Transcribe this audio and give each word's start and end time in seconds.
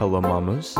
Hello, 0.00 0.18
mamas. 0.18 0.78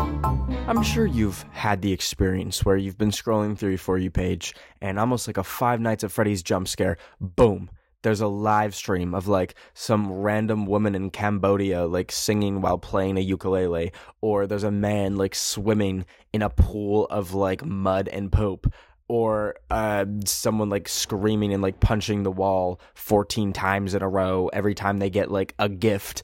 I'm 0.67 0.81
sure 0.81 1.05
you've 1.05 1.45
had 1.51 1.83
the 1.83 1.93
experience 1.93 2.65
where 2.65 2.75
you've 2.75 2.97
been 2.97 3.11
scrolling 3.11 3.55
through 3.55 3.69
your 3.69 3.77
For 3.77 3.99
You 3.99 4.09
page 4.09 4.55
and 4.81 4.97
almost 4.97 5.27
like 5.27 5.37
a 5.37 5.43
Five 5.43 5.79
Nights 5.79 6.03
at 6.03 6.11
Freddy's 6.11 6.41
jump 6.41 6.67
scare, 6.67 6.97
boom, 7.19 7.69
there's 8.01 8.21
a 8.21 8.27
live 8.27 8.73
stream 8.73 9.13
of 9.13 9.27
like 9.27 9.53
some 9.75 10.11
random 10.11 10.65
woman 10.65 10.95
in 10.95 11.11
Cambodia 11.11 11.85
like 11.85 12.11
singing 12.11 12.61
while 12.61 12.79
playing 12.79 13.15
a 13.19 13.21
ukulele, 13.21 13.91
or 14.21 14.47
there's 14.47 14.63
a 14.63 14.71
man 14.71 15.17
like 15.17 15.35
swimming 15.35 16.07
in 16.33 16.41
a 16.41 16.49
pool 16.49 17.05
of 17.11 17.35
like 17.35 17.63
mud 17.63 18.07
and 18.07 18.31
poop, 18.31 18.73
or 19.07 19.53
uh, 19.69 20.03
someone 20.25 20.69
like 20.69 20.89
screaming 20.89 21.53
and 21.53 21.61
like 21.61 21.79
punching 21.79 22.23
the 22.23 22.31
wall 22.31 22.81
14 22.95 23.53
times 23.53 23.93
in 23.93 24.01
a 24.01 24.09
row 24.09 24.49
every 24.51 24.73
time 24.73 24.97
they 24.97 25.11
get 25.11 25.29
like 25.29 25.53
a 25.59 25.69
gift. 25.69 26.23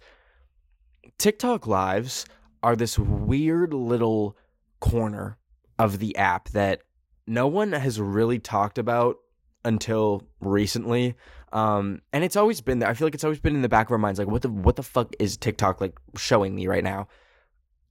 TikTok 1.19 1.67
lives 1.67 2.25
are 2.63 2.75
this 2.75 2.97
weird 2.97 3.73
little 3.73 4.37
corner 4.79 5.37
of 5.79 5.99
the 5.99 6.15
app 6.17 6.49
that 6.49 6.81
no 7.25 7.47
one 7.47 7.71
has 7.73 7.99
really 7.99 8.39
talked 8.39 8.77
about 8.77 9.17
until 9.65 10.23
recently. 10.39 11.15
Um, 11.51 12.01
and 12.13 12.23
it's 12.23 12.35
always 12.35 12.61
been 12.61 12.79
there. 12.79 12.89
I 12.89 12.93
feel 12.93 13.05
like 13.05 13.15
it's 13.15 13.23
always 13.23 13.39
been 13.39 13.55
in 13.55 13.61
the 13.61 13.69
back 13.69 13.87
of 13.87 13.91
our 13.91 13.97
minds, 13.97 14.19
like, 14.19 14.27
what 14.27 14.41
the 14.41 14.49
what 14.49 14.75
the 14.75 14.83
fuck 14.83 15.13
is 15.19 15.37
TikTok 15.37 15.81
like 15.81 15.97
showing 16.15 16.55
me 16.55 16.67
right 16.67 16.83
now? 16.83 17.07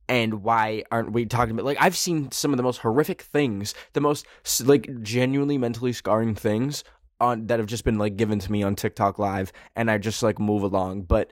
And 0.09 0.43
why 0.43 0.85
aren't 0.91 1.13
we 1.13 1.27
talking 1.27 1.53
about 1.53 1.65
like 1.65 1.79
I've 1.81 1.97
seen 1.97 2.31
some 2.31 2.53
of 2.53 2.57
the 2.57 2.63
most 2.63 2.79
horrific 2.79 3.23
things, 3.23 3.75
the 3.93 4.01
most 4.01 4.27
like 4.65 5.03
genuinely 5.03 5.59
mentally 5.59 5.93
scarring 5.93 6.35
things 6.35 6.85
on 7.21 7.47
that 7.47 7.59
have 7.59 7.67
just 7.67 7.85
been 7.85 7.99
like 7.99 8.17
given 8.17 8.39
to 8.39 8.53
me 8.53 8.63
on 8.63 8.77
TikTok 8.77 9.19
live 9.19 9.53
and 9.75 9.91
I 9.91 9.99
just 9.99 10.23
like 10.23 10.39
move 10.39 10.63
along. 10.63 11.03
But 11.03 11.31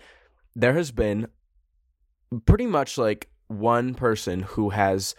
there 0.57 0.75
has 0.75 0.91
been 0.91 1.29
pretty 2.47 2.67
much 2.67 2.99
like 2.99 3.29
one 3.59 3.95
person 3.95 4.43
who 4.43 4.71
has 4.71 5.15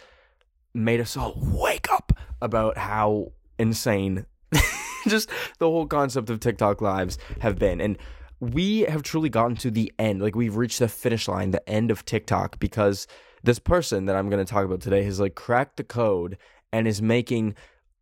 made 0.74 1.00
us 1.00 1.16
all 1.16 1.34
wake 1.36 1.90
up 1.90 2.12
about 2.40 2.76
how 2.76 3.32
insane 3.58 4.26
just 5.08 5.30
the 5.58 5.66
whole 5.66 5.86
concept 5.86 6.30
of 6.30 6.40
TikTok 6.40 6.80
lives 6.80 7.18
have 7.40 7.58
been. 7.58 7.80
And 7.80 7.98
we 8.40 8.80
have 8.82 9.02
truly 9.02 9.28
gotten 9.28 9.56
to 9.56 9.70
the 9.70 9.92
end. 9.98 10.20
Like 10.20 10.34
we've 10.34 10.56
reached 10.56 10.78
the 10.78 10.88
finish 10.88 11.28
line, 11.28 11.50
the 11.50 11.66
end 11.68 11.90
of 11.90 12.04
TikTok 12.04 12.58
because 12.60 13.06
this 13.42 13.58
person 13.58 14.06
that 14.06 14.16
I'm 14.16 14.28
going 14.28 14.44
to 14.44 14.50
talk 14.50 14.64
about 14.64 14.80
today 14.80 15.02
has 15.04 15.20
like 15.20 15.34
cracked 15.34 15.76
the 15.76 15.84
code 15.84 16.36
and 16.72 16.86
is 16.86 17.00
making 17.00 17.54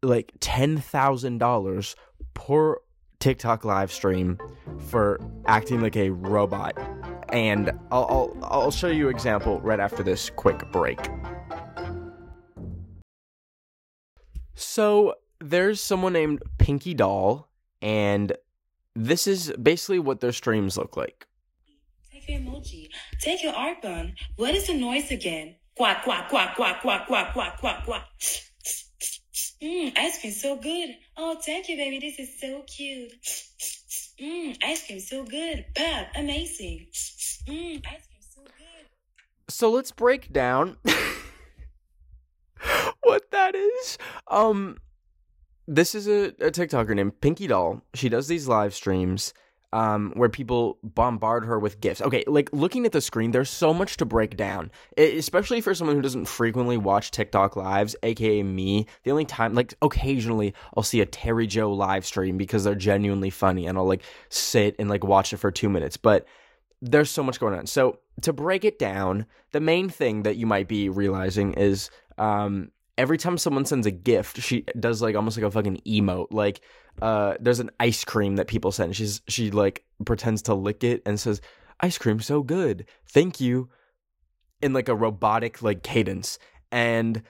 like 0.03 0.33
$10,000 0.41 1.95
per 2.35 2.77
TikTok 3.25 3.65
live 3.65 3.91
stream 3.91 4.37
for 4.89 5.19
acting 5.47 5.81
like 5.81 5.97
a 5.97 6.11
robot. 6.11 6.77
And 7.31 7.71
I'll, 7.91 8.05
I'll, 8.11 8.39
I'll 8.43 8.71
show 8.71 8.89
you 8.89 9.09
an 9.09 9.15
example 9.15 9.61
right 9.61 9.81
after 9.81 10.03
this 10.03 10.29
quick 10.29 10.71
break. 10.71 10.99
So 14.55 15.15
there's 15.41 15.81
someone 15.81 16.13
named 16.13 16.43
Pinky 16.59 16.93
Doll, 16.93 17.49
and 17.81 18.37
this 18.95 19.27
is 19.27 19.51
basically 19.53 20.01
what 20.01 20.21
their 20.21 20.33
streams 20.33 20.77
look 20.77 20.95
like. 20.95 21.27
Take 22.13 22.29
your 22.29 22.41
emoji. 22.41 22.91
Take 23.23 23.43
your 23.43 23.55
art 23.55 23.81
bun. 23.81 24.17
What 24.37 24.55
is 24.55 24.67
the 24.67 24.75
noise 24.75 25.11
again? 25.11 25.57
Quack, 25.79 26.05
quack, 26.05 26.29
quack, 26.29 26.57
quack, 26.57 26.83
quack, 26.83 27.07
quack, 27.07 27.33
quack, 27.33 27.59
quack, 27.59 27.85
quack. 27.87 28.05
Mmm, 29.75 29.93
ice 29.97 30.21
cream 30.21 30.33
so 30.33 30.57
good. 30.57 30.97
Oh, 31.17 31.37
thank 31.45 31.69
you, 31.69 31.77
baby. 31.77 31.99
This 31.99 32.19
is 32.21 32.41
so 32.41 32.63
cute. 32.63 33.13
Mmm, 34.21 34.57
ice 34.65 34.87
cream 34.87 35.01
so 35.01 35.25
good. 35.25 35.65
Pep, 35.75 36.13
amazing. 36.15 36.87
Mmm, 37.49 37.83
ice 37.87 38.07
cream 38.07 38.21
so 38.21 38.43
good. 38.43 38.87
So 39.49 39.71
let's 39.71 39.91
break 39.91 40.33
down 40.33 40.77
what 43.03 43.31
that 43.33 43.57
is. 43.57 43.99
Um, 44.29 44.79
this 45.67 45.95
is 45.95 46.07
a, 46.07 46.27
a 46.41 46.53
TikToker 46.53 46.95
named 46.95 47.21
Pinky 47.21 47.49
Doll. 47.49 47.83
She 47.95 48.09
does 48.09 48.29
these 48.29 48.47
live 48.47 48.75
streams 48.75 49.35
um, 49.75 50.13
where 50.15 50.29
people 50.29 50.79
bombard 50.85 51.45
her 51.45 51.59
with 51.59 51.81
gifts. 51.81 52.01
Okay, 52.01 52.23
like 52.29 52.49
looking 52.53 52.87
at 52.87 52.93
the 52.93 53.01
screen, 53.01 53.33
there's 53.33 53.51
so 53.51 53.75
much 53.75 53.97
to 53.97 54.05
break 54.05 54.37
down, 54.37 54.71
especially 54.97 55.61
for 55.61 55.75
someone 55.75 55.97
who 55.97 56.03
doesn't 56.03 56.27
frequently 56.27 56.77
watch 56.77 57.11
TikTok 57.11 57.57
lives, 57.57 57.97
aka 58.05 58.45
me. 58.45 58.87
The 59.03 59.11
only 59.11 59.25
time, 59.25 59.55
like 59.55 59.75
occasionally, 59.83 60.55
I'll 60.77 60.85
see 60.85 61.01
a 61.01 61.07
Terry 61.07 61.49
Joe 61.49 61.73
live 61.73 62.07
stream 62.07 62.39
because 62.39 62.63
they're 62.63 62.77
genuinely 62.77 63.31
funny, 63.31 63.67
and 63.67 63.77
I'll 63.77 63.89
like 63.89 64.05
sit 64.29 64.77
and 64.79 64.89
like 64.89 65.03
watch 65.03 65.33
it 65.33 65.39
for 65.39 65.51
two 65.51 65.69
minutes. 65.69 65.97
But 65.97 66.25
there's 66.81 67.11
so 67.11 67.25
much 67.25 67.41
going 67.41 67.55
on. 67.55 67.67
So 67.67 67.99
to 68.23 68.33
break 68.33 68.65
it 68.65 68.79
down, 68.79 69.27
the 69.51 69.61
main 69.61 69.89
thing 69.89 70.23
that 70.23 70.37
you 70.37 70.47
might 70.47 70.69
be 70.69 70.89
realizing 70.89 71.55
is 71.55 71.91
um, 72.17 72.71
every 72.97 73.19
time 73.19 73.39
someone 73.39 73.65
sends 73.65 73.87
a 73.87 73.91
gift, 73.91 74.41
she 74.41 74.65
does 74.79 75.03
like 75.03 75.17
almost 75.17 75.37
like 75.37 75.47
a 75.47 75.51
fucking 75.51 75.81
emote. 75.87 76.29
Like, 76.31 76.61
uh, 77.03 77.35
there's 77.41 77.61
an 77.61 77.71
ice 77.81 78.05
cream 78.05 78.37
that 78.37 78.49
people 78.49 78.73
send. 78.73 78.97
She's 78.97 79.23
she 79.29 79.51
like 79.51 79.85
pretends 80.05 80.43
to 80.43 80.55
lick 80.55 80.85
it 80.85 81.03
and 81.07 81.19
says, 81.19 81.41
"Ice 81.81 81.99
cream 81.99 82.21
so 82.21 82.43
good, 82.43 82.87
thank 83.09 83.41
you," 83.41 83.69
in 84.63 84.73
like 84.73 84.89
a 84.89 84.95
robotic 84.95 85.63
like 85.63 85.83
cadence. 85.83 86.39
And 86.71 87.23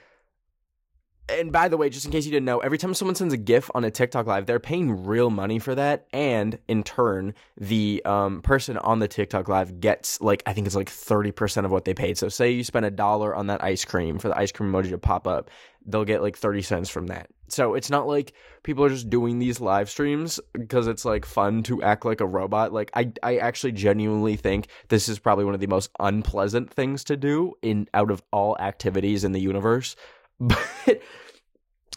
and 1.27 1.51
by 1.51 1.67
the 1.67 1.77
way, 1.77 1.89
just 1.89 2.05
in 2.05 2.11
case 2.11 2.25
you 2.25 2.31
didn't 2.31 2.45
know, 2.45 2.59
every 2.59 2.77
time 2.77 2.93
someone 2.93 3.15
sends 3.15 3.33
a 3.33 3.37
GIF 3.37 3.69
on 3.73 3.83
a 3.83 3.91
TikTok 3.91 4.27
live, 4.27 4.45
they're 4.45 4.59
paying 4.59 5.05
real 5.05 5.29
money 5.29 5.59
for 5.59 5.73
that, 5.73 6.07
and 6.13 6.59
in 6.67 6.83
turn, 6.83 7.33
the 7.57 8.01
um, 8.05 8.41
person 8.41 8.77
on 8.77 8.99
the 8.99 9.07
TikTok 9.07 9.47
live 9.47 9.79
gets 9.79 10.21
like 10.21 10.43
I 10.45 10.53
think 10.53 10.67
it's 10.67 10.75
like 10.75 10.89
thirty 10.89 11.31
percent 11.31 11.65
of 11.65 11.71
what 11.71 11.85
they 11.85 11.93
paid. 11.93 12.17
So, 12.17 12.29
say 12.29 12.51
you 12.51 12.63
spend 12.63 12.85
a 12.85 12.91
dollar 12.91 13.35
on 13.35 13.47
that 13.47 13.63
ice 13.63 13.85
cream 13.85 14.19
for 14.19 14.27
the 14.27 14.37
ice 14.37 14.51
cream 14.51 14.71
emoji 14.71 14.89
to 14.89 14.97
pop 14.97 15.27
up, 15.27 15.49
they'll 15.85 16.05
get 16.05 16.21
like 16.21 16.37
thirty 16.37 16.61
cents 16.61 16.89
from 16.89 17.07
that. 17.07 17.27
So 17.47 17.75
it's 17.75 17.89
not 17.89 18.07
like 18.07 18.33
people 18.63 18.83
are 18.83 18.89
just 18.89 19.09
doing 19.09 19.37
these 19.37 19.61
live 19.61 19.89
streams 19.89 20.39
because 20.53 20.87
it's 20.87 21.05
like 21.05 21.25
fun 21.25 21.61
to 21.63 21.81
act 21.83 22.03
like 22.03 22.21
a 22.21 22.25
robot. 22.25 22.73
Like 22.73 22.89
I, 22.95 23.11
I 23.21 23.37
actually 23.37 23.73
genuinely 23.73 24.35
think 24.35 24.67
this 24.89 25.07
is 25.07 25.19
probably 25.19 25.45
one 25.45 25.53
of 25.53 25.59
the 25.59 25.67
most 25.67 25.91
unpleasant 25.99 26.71
things 26.71 27.03
to 27.05 27.17
do 27.17 27.53
in 27.61 27.87
out 27.93 28.09
of 28.09 28.23
all 28.31 28.57
activities 28.59 29.23
in 29.23 29.31
the 29.31 29.39
universe. 29.39 29.95
But 30.85 31.01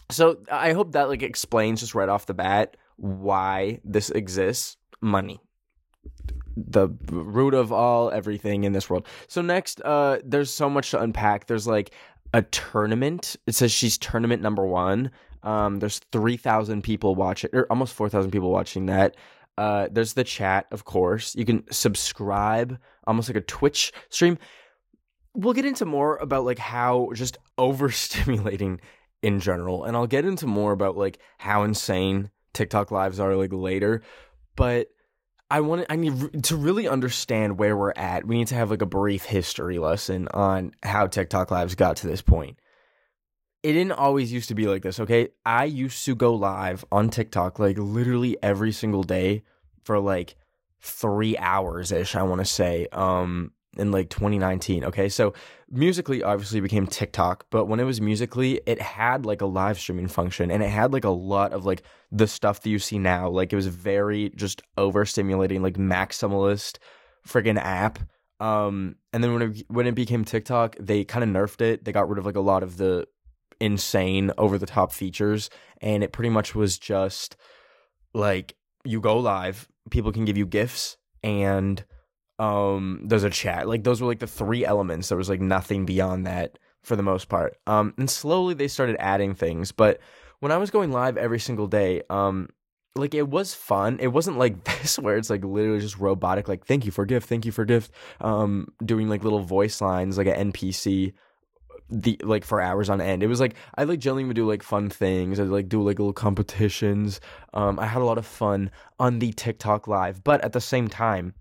so 0.09 0.37
I 0.51 0.73
hope 0.73 0.93
that 0.93 1.09
like 1.09 1.21
explains 1.21 1.81
just 1.81 1.95
right 1.95 2.09
off 2.09 2.25
the 2.25 2.33
bat 2.33 2.77
why 2.97 3.79
this 3.83 4.09
exists. 4.09 4.77
Money. 5.01 5.39
The 6.57 6.89
root 7.09 7.53
of 7.53 7.71
all 7.71 8.11
everything 8.11 8.65
in 8.65 8.73
this 8.73 8.89
world. 8.89 9.07
So 9.27 9.41
next, 9.41 9.81
uh, 9.81 10.19
there's 10.25 10.49
so 10.49 10.69
much 10.69 10.91
to 10.91 10.99
unpack. 10.99 11.47
There's 11.47 11.67
like 11.67 11.91
a 12.33 12.41
tournament. 12.41 13.37
It 13.47 13.55
says 13.55 13.71
she's 13.71 13.97
tournament 13.97 14.41
number 14.41 14.65
one. 14.65 15.11
Um, 15.43 15.79
there's 15.79 15.99
three 16.11 16.35
thousand 16.35 16.83
people 16.83 17.15
watching, 17.15 17.49
or 17.53 17.65
almost 17.69 17.93
four 17.93 18.09
thousand 18.09 18.31
people 18.31 18.51
watching 18.51 18.87
that. 18.87 19.15
Uh, 19.57 19.87
there's 19.91 20.13
the 20.13 20.23
chat, 20.23 20.67
of 20.71 20.85
course. 20.85 21.35
You 21.35 21.45
can 21.45 21.69
subscribe, 21.71 22.77
almost 23.05 23.29
like 23.29 23.37
a 23.37 23.41
Twitch 23.41 23.93
stream 24.09 24.37
we'll 25.33 25.53
get 25.53 25.65
into 25.65 25.85
more 25.85 26.17
about 26.17 26.45
like 26.45 26.59
how 26.59 27.09
just 27.13 27.37
overstimulating 27.57 28.79
in 29.21 29.39
general 29.39 29.83
and 29.83 29.97
I'll 29.97 30.07
get 30.07 30.25
into 30.25 30.47
more 30.47 30.71
about 30.71 30.97
like 30.97 31.19
how 31.37 31.63
insane 31.63 32.31
TikTok 32.53 32.91
lives 32.91 33.19
are 33.19 33.35
like 33.35 33.53
later 33.53 34.01
but 34.55 34.87
I 35.51 35.61
want 35.61 35.85
I 35.89 35.95
need 35.95 36.43
to 36.43 36.55
really 36.55 36.87
understand 36.87 37.57
where 37.57 37.75
we're 37.75 37.93
at. 37.95 38.25
We 38.25 38.37
need 38.37 38.47
to 38.47 38.55
have 38.55 38.69
like 38.69 38.81
a 38.81 38.87
brief 38.87 39.23
history 39.23 39.79
lesson 39.79 40.27
on 40.27 40.73
how 40.83 41.07
TikTok 41.07 41.49
lives 41.49 41.75
got 41.75 41.97
to 41.97 42.07
this 42.07 42.21
point. 42.21 42.59
It 43.63 43.73
didn't 43.73 43.93
always 43.93 44.31
used 44.31 44.49
to 44.49 44.55
be 44.55 44.67
like 44.67 44.83
this, 44.83 44.99
okay? 44.99 45.29
I 45.45 45.65
used 45.65 46.05
to 46.05 46.15
go 46.15 46.35
live 46.35 46.85
on 46.91 47.09
TikTok 47.09 47.57
like 47.57 47.77
literally 47.77 48.37
every 48.43 48.71
single 48.71 49.03
day 49.03 49.43
for 49.83 49.99
like 49.99 50.35
3 50.81 51.37
hours 51.37 51.91
ish, 51.91 52.15
I 52.15 52.23
want 52.23 52.39
to 52.39 52.45
say. 52.45 52.87
Um 52.91 53.51
in 53.77 53.91
like 53.91 54.09
2019. 54.09 54.83
Okay, 54.85 55.09
so 55.09 55.33
Musical.ly 55.69 56.21
obviously 56.21 56.59
became 56.59 56.87
TikTok, 56.87 57.45
but 57.49 57.65
when 57.65 57.79
it 57.79 57.83
was 57.83 58.01
Musical.ly, 58.01 58.59
it 58.65 58.81
had 58.81 59.25
like 59.25 59.41
a 59.41 59.45
live 59.45 59.79
streaming 59.79 60.07
function 60.07 60.49
and 60.49 60.63
it 60.63 60.69
had 60.69 60.91
like 60.93 61.03
a 61.03 61.09
lot 61.09 61.53
of 61.53 61.65
like 61.65 61.83
the 62.11 62.27
stuff 62.27 62.61
that 62.61 62.69
you 62.69 62.79
see 62.79 62.97
now. 62.97 63.29
Like 63.29 63.53
it 63.53 63.55
was 63.55 63.67
very 63.67 64.29
just 64.35 64.61
overstimulating, 64.77 65.61
like 65.61 65.75
maximalist 65.75 66.79
friggin' 67.27 67.57
app. 67.57 67.99
Um, 68.39 68.95
and 69.13 69.23
then 69.23 69.33
when 69.33 69.41
it, 69.41 69.63
when 69.67 69.85
it 69.87 69.95
became 69.95 70.25
TikTok, 70.25 70.75
they 70.79 71.03
kind 71.03 71.23
of 71.23 71.29
nerfed 71.29 71.61
it. 71.61 71.85
They 71.85 71.91
got 71.91 72.09
rid 72.09 72.17
of 72.17 72.25
like 72.25 72.37
a 72.37 72.41
lot 72.41 72.63
of 72.63 72.77
the 72.77 73.07
insane 73.59 74.31
over 74.37 74.57
the 74.57 74.65
top 74.65 74.91
features, 74.91 75.49
and 75.81 76.03
it 76.03 76.13
pretty 76.13 76.29
much 76.29 76.55
was 76.55 76.79
just 76.79 77.35
like 78.13 78.55
you 78.85 79.01
go 79.01 79.19
live, 79.19 79.67
people 79.91 80.11
can 80.11 80.25
give 80.25 80.37
you 80.37 80.45
gifts 80.45 80.97
and 81.21 81.83
um 82.39 83.01
there's 83.05 83.23
a 83.23 83.29
chat 83.29 83.67
like 83.67 83.83
those 83.83 84.01
were 84.01 84.07
like 84.07 84.19
the 84.19 84.27
three 84.27 84.65
elements 84.65 85.09
there 85.09 85.17
was 85.17 85.29
like 85.29 85.41
nothing 85.41 85.85
beyond 85.85 86.25
that 86.25 86.57
for 86.81 86.95
the 86.95 87.03
most 87.03 87.27
part 87.29 87.57
um 87.67 87.93
and 87.97 88.09
slowly 88.09 88.53
they 88.53 88.67
started 88.67 88.95
adding 88.99 89.35
things 89.35 89.71
but 89.71 89.99
when 90.39 90.51
i 90.51 90.57
was 90.57 90.71
going 90.71 90.91
live 90.91 91.17
every 91.17 91.39
single 91.39 91.67
day 91.67 92.01
um 92.09 92.47
like 92.95 93.13
it 93.13 93.29
was 93.29 93.53
fun. 93.53 93.97
It 93.99 94.07
wasn't 94.07 94.37
like 94.37 94.63
this 94.81 94.99
where 94.99 95.17
it's 95.17 95.29
like 95.29 95.43
literally 95.43 95.79
just 95.79 95.97
robotic. 95.97 96.47
Like 96.47 96.65
thank 96.65 96.85
you 96.85 96.91
for 96.91 97.05
gift, 97.05 97.29
thank 97.29 97.45
you 97.45 97.51
for 97.51 97.65
gift. 97.65 97.91
Um, 98.19 98.67
doing 98.83 99.09
like 99.09 99.23
little 99.23 99.39
voice 99.39 99.81
lines 99.81 100.17
like 100.17 100.27
an 100.27 100.51
NPC 100.51 101.13
the 101.91 102.19
like 102.23 102.45
for 102.45 102.61
hours 102.61 102.89
on 102.89 103.01
end. 103.01 103.23
It 103.23 103.27
was 103.27 103.39
like 103.39 103.55
I 103.75 103.83
like 103.83 103.99
generally 103.99 104.25
would 104.25 104.35
do 104.35 104.47
like 104.47 104.61
fun 104.63 104.89
things. 104.89 105.39
I'd 105.39 105.47
like 105.47 105.69
do 105.69 105.81
like 105.81 105.97
little 105.99 106.13
competitions. 106.13 107.19
Um, 107.53 107.79
I 107.79 107.87
had 107.87 108.01
a 108.01 108.05
lot 108.05 108.17
of 108.17 108.25
fun 108.25 108.69
on 108.99 109.19
the 109.19 109.33
TikTok 109.33 109.87
live, 109.87 110.23
but 110.23 110.43
at 110.43 110.53
the 110.53 110.61
same 110.61 110.87
time, 110.87 111.33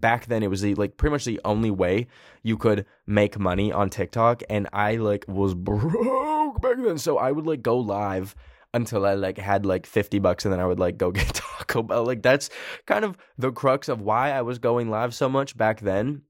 back 0.00 0.26
then 0.26 0.42
it 0.42 0.50
was 0.50 0.62
the 0.62 0.74
like 0.74 0.96
pretty 0.96 1.12
much 1.12 1.24
the 1.24 1.40
only 1.44 1.70
way 1.70 2.06
you 2.42 2.56
could 2.56 2.86
make 3.06 3.38
money 3.38 3.72
on 3.72 3.90
TikTok, 3.90 4.42
and 4.48 4.68
I 4.72 4.96
like 4.96 5.24
was 5.28 5.54
broke 5.54 6.60
back 6.62 6.76
then. 6.82 6.98
So 6.98 7.18
I 7.18 7.32
would 7.32 7.46
like 7.46 7.62
go 7.62 7.78
live 7.78 8.34
until 8.72 9.06
I 9.06 9.14
like 9.14 9.38
had 9.38 9.64
like 9.64 9.86
50 9.86 10.18
bucks 10.18 10.44
and 10.44 10.52
then 10.52 10.60
I 10.60 10.66
would 10.66 10.80
like 10.80 10.98
go 10.98 11.10
get 11.12 11.34
Taco 11.34 11.82
Bell. 11.82 12.04
Like 12.04 12.22
that's 12.22 12.50
kind 12.86 13.04
of 13.04 13.16
the 13.38 13.52
crux 13.52 13.88
of 13.88 14.00
why 14.00 14.32
I 14.32 14.42
was 14.42 14.58
going 14.58 14.90
live 14.90 15.14
so 15.14 15.28
much 15.28 15.56
back 15.56 15.80
then 15.80 16.22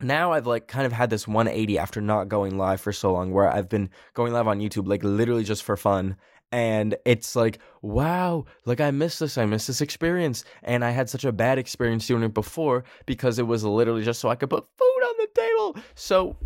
now 0.00 0.32
I've 0.32 0.46
like 0.46 0.68
kind 0.68 0.86
of 0.86 0.92
had 0.92 1.10
this 1.10 1.26
180 1.26 1.78
after 1.78 2.00
not 2.00 2.28
going 2.28 2.58
live 2.58 2.80
for 2.80 2.92
so 2.92 3.12
long 3.12 3.32
where 3.32 3.48
I've 3.48 3.68
been 3.68 3.90
going 4.14 4.32
live 4.32 4.46
on 4.46 4.60
YouTube 4.60 4.86
like 4.86 5.02
literally 5.02 5.44
just 5.44 5.62
for 5.62 5.76
fun 5.76 6.16
and 6.56 6.96
it's 7.04 7.36
like 7.36 7.58
wow 7.82 8.46
like 8.64 8.80
I 8.80 8.90
miss 8.90 9.18
this 9.18 9.36
I 9.36 9.44
miss 9.44 9.66
this 9.66 9.82
experience. 9.82 10.44
And 10.62 10.82
I 10.82 10.90
had 10.90 11.10
such 11.10 11.26
a 11.26 11.30
bad 11.30 11.58
experience 11.58 12.06
doing 12.06 12.22
it 12.22 12.32
before 12.32 12.84
because 13.04 13.38
it 13.38 13.46
was 13.46 13.62
literally 13.62 14.02
just 14.02 14.20
so 14.20 14.30
I 14.30 14.36
could 14.36 14.48
put 14.48 14.66
food 14.78 15.02
on 15.04 15.14
the 15.18 15.28
table. 15.34 15.76
So 15.94 16.36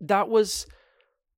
that 0.00 0.30
was 0.30 0.66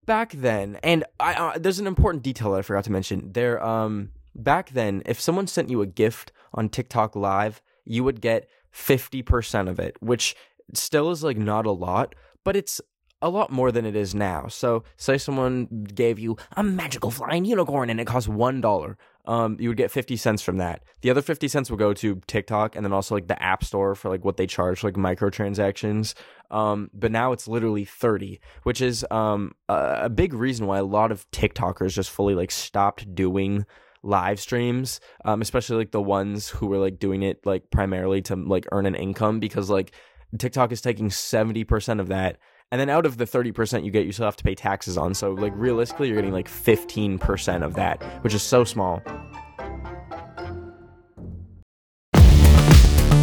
back 0.06 0.31
then. 0.31 0.79
And 0.85 1.02
I 1.19 1.35
uh, 1.35 1.58
there's 1.58 1.81
an 1.81 1.88
important 1.88 2.23
detail 2.23 2.52
that 2.52 2.58
I 2.58 2.62
forgot 2.62 2.85
to 2.85 2.93
mention. 2.93 3.32
There 3.32 3.61
um 3.62 4.11
back 4.37 4.70
then 4.70 5.02
if 5.05 5.20
someone 5.20 5.49
sent 5.49 5.70
you 5.70 5.82
a 5.82 5.87
gift 5.87 6.31
on 6.55 6.69
TikTok 6.69 7.17
live 7.17 7.61
you 7.85 8.05
would 8.05 8.20
get 8.20 8.49
50% 8.73 9.69
of 9.69 9.81
it 9.81 9.97
which 10.00 10.37
still 10.75 11.11
is 11.11 11.25
like 11.25 11.37
not 11.37 11.67
a 11.67 11.73
lot, 11.73 12.14
but 12.44 12.55
it's 12.55 12.81
a 13.23 13.29
lot 13.29 13.51
more 13.51 13.71
than 13.71 13.85
it 13.85 13.95
is 13.95 14.15
now. 14.15 14.47
So, 14.49 14.85
say 14.97 15.19
someone 15.19 15.87
gave 15.95 16.19
you 16.19 16.37
a 16.57 16.63
magical 16.63 17.11
flying 17.11 17.45
unicorn 17.45 17.91
and 17.91 18.01
it 18.01 18.07
costs 18.07 18.29
one 18.29 18.61
dollar. 18.61 18.97
Um, 19.27 19.57
you 19.61 19.69
would 19.69 19.77
get 19.77 19.91
fifty 19.91 20.17
cents 20.17 20.43
from 20.43 20.57
that. 20.59 20.83
The 21.03 21.11
other 21.11 21.23
fifty 21.23 21.49
cents 21.49 21.71
will 21.71 21.77
go 21.77 21.93
to 21.95 22.21
TikTok 22.27 22.77
and 22.77 22.85
then 22.85 22.93
also 22.93 23.15
like 23.15 23.29
the 23.29 23.41
App 23.43 23.63
Store 23.65 23.95
for 23.95 24.09
like 24.09 24.25
what 24.25 24.37
they 24.37 24.47
charge 24.47 24.83
like 24.83 24.95
microtransactions. 24.95 26.15
Um, 26.51 26.91
but 26.93 27.13
now 27.13 27.33
it's 27.33 27.47
literally 27.47 27.85
thirty, 27.85 28.41
which 28.63 28.81
is 28.81 29.05
um 29.11 29.53
a, 29.69 30.01
a 30.03 30.09
big 30.09 30.33
reason 30.33 30.67
why 30.67 30.79
a 30.79 30.85
lot 30.85 31.13
of 31.13 31.31
TikTokers 31.31 31.93
just 31.93 32.11
fully 32.11 32.35
like 32.35 32.51
stopped 32.51 33.15
doing 33.15 33.67
live 34.03 34.41
streams 34.41 34.99
um 35.27 35.43
especially 35.43 35.77
like 35.77 35.91
the 35.91 36.01
ones 36.01 36.49
who 36.49 36.69
were 36.69 36.79
like 36.79 36.99
doing 36.99 37.23
it 37.23 37.45
like 37.45 37.71
primarily 37.71 38.23
to 38.23 38.35
like 38.35 38.65
earn 38.73 38.87
an 38.87 38.95
income 38.95 39.39
because 39.39 39.69
like 39.69 39.93
TikTok 40.39 40.73
is 40.73 40.81
taking 40.81 41.09
70% 41.09 42.01
of 42.01 42.09
that. 42.09 42.39
And 42.73 42.81
then 42.81 42.89
out 42.89 43.05
of 43.05 43.17
the 43.17 43.25
30% 43.25 43.85
you 43.85 43.91
get, 43.91 44.07
you 44.07 44.13
still 44.13 44.27
have 44.27 44.37
to 44.37 44.45
pay 44.45 44.55
taxes 44.55 44.97
on. 44.97 45.13
So, 45.13 45.33
like, 45.33 45.53
realistically, 45.57 46.07
you're 46.07 46.17
getting 46.17 46.33
like 46.33 46.49
15% 46.49 47.65
of 47.65 47.75
that, 47.75 48.01
which 48.23 48.33
is 48.33 48.43
so 48.43 48.63
small. 48.63 49.03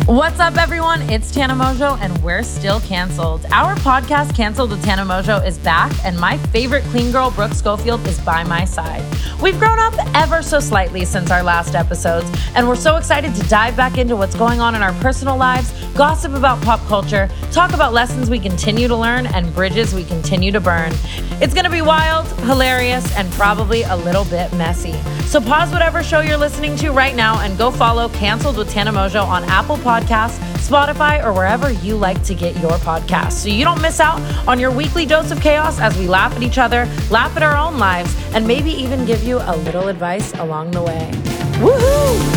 What's 0.07 0.39
up, 0.39 0.55
everyone? 0.55 1.01
It's 1.09 1.31
Tana 1.31 1.53
Mongeau, 1.53 1.99
and 1.99 2.17
we're 2.23 2.41
still 2.41 2.79
canceled. 2.79 3.45
Our 3.51 3.75
podcast, 3.75 4.33
Canceled 4.37 4.69
with 4.71 4.81
Tana 4.81 5.01
Mongeau, 5.01 5.45
is 5.45 5.57
back, 5.57 5.91
and 6.05 6.17
my 6.17 6.37
favorite 6.37 6.85
clean 6.85 7.11
girl, 7.11 7.29
Brooke 7.29 7.51
Schofield, 7.51 8.07
is 8.07 8.17
by 8.21 8.45
my 8.45 8.63
side. 8.63 9.03
We've 9.41 9.59
grown 9.59 9.79
up 9.79 9.93
ever 10.15 10.41
so 10.41 10.61
slightly 10.61 11.03
since 11.03 11.29
our 11.29 11.43
last 11.43 11.75
episodes, 11.75 12.25
and 12.55 12.69
we're 12.69 12.77
so 12.77 12.95
excited 12.95 13.35
to 13.35 13.43
dive 13.49 13.75
back 13.75 13.97
into 13.97 14.15
what's 14.15 14.33
going 14.33 14.61
on 14.61 14.75
in 14.75 14.81
our 14.81 14.93
personal 15.01 15.35
lives, 15.35 15.73
gossip 15.93 16.33
about 16.35 16.61
pop 16.61 16.79
culture, 16.87 17.29
talk 17.51 17.73
about 17.73 17.91
lessons 17.91 18.29
we 18.29 18.39
continue 18.39 18.87
to 18.87 18.95
learn, 18.95 19.27
and 19.27 19.53
bridges 19.53 19.93
we 19.93 20.05
continue 20.05 20.53
to 20.53 20.61
burn. 20.61 20.93
It's 21.41 21.53
gonna 21.53 21.69
be 21.69 21.81
wild, 21.81 22.27
hilarious, 22.43 23.13
and 23.17 23.29
probably 23.33 23.83
a 23.83 23.95
little 23.97 24.23
bit 24.23 24.53
messy. 24.53 24.93
So 25.25 25.41
pause 25.41 25.69
whatever 25.73 26.01
show 26.01 26.21
you're 26.21 26.37
listening 26.37 26.77
to 26.77 26.91
right 26.91 27.13
now 27.13 27.41
and 27.41 27.57
go 27.57 27.71
follow 27.71 28.07
Canceled 28.07 28.55
with 28.55 28.69
Tana 28.71 28.93
Mongeau 28.93 29.27
on 29.27 29.43
Apple 29.43 29.75
Podcasts 29.75 29.96
Podcasts, 29.97 30.37
Spotify, 30.57 31.23
or 31.23 31.33
wherever 31.33 31.71
you 31.71 31.97
like 31.97 32.21
to 32.25 32.35
get 32.35 32.55
your 32.57 32.77
podcasts 32.85 33.31
so 33.31 33.49
you 33.49 33.63
don't 33.63 33.81
miss 33.81 33.99
out 33.99 34.21
on 34.47 34.59
your 34.59 34.69
weekly 34.69 35.07
dose 35.07 35.31
of 35.31 35.41
chaos 35.41 35.79
as 35.79 35.97
we 35.97 36.07
laugh 36.07 36.35
at 36.35 36.43
each 36.43 36.59
other, 36.59 36.85
laugh 37.09 37.35
at 37.35 37.41
our 37.41 37.57
own 37.57 37.79
lives, 37.79 38.15
and 38.35 38.45
maybe 38.45 38.69
even 38.69 39.07
give 39.07 39.23
you 39.23 39.39
a 39.39 39.55
little 39.57 39.87
advice 39.87 40.33
along 40.35 40.69
the 40.69 40.83
way. 40.83 41.09
Woohoo! 41.57 42.36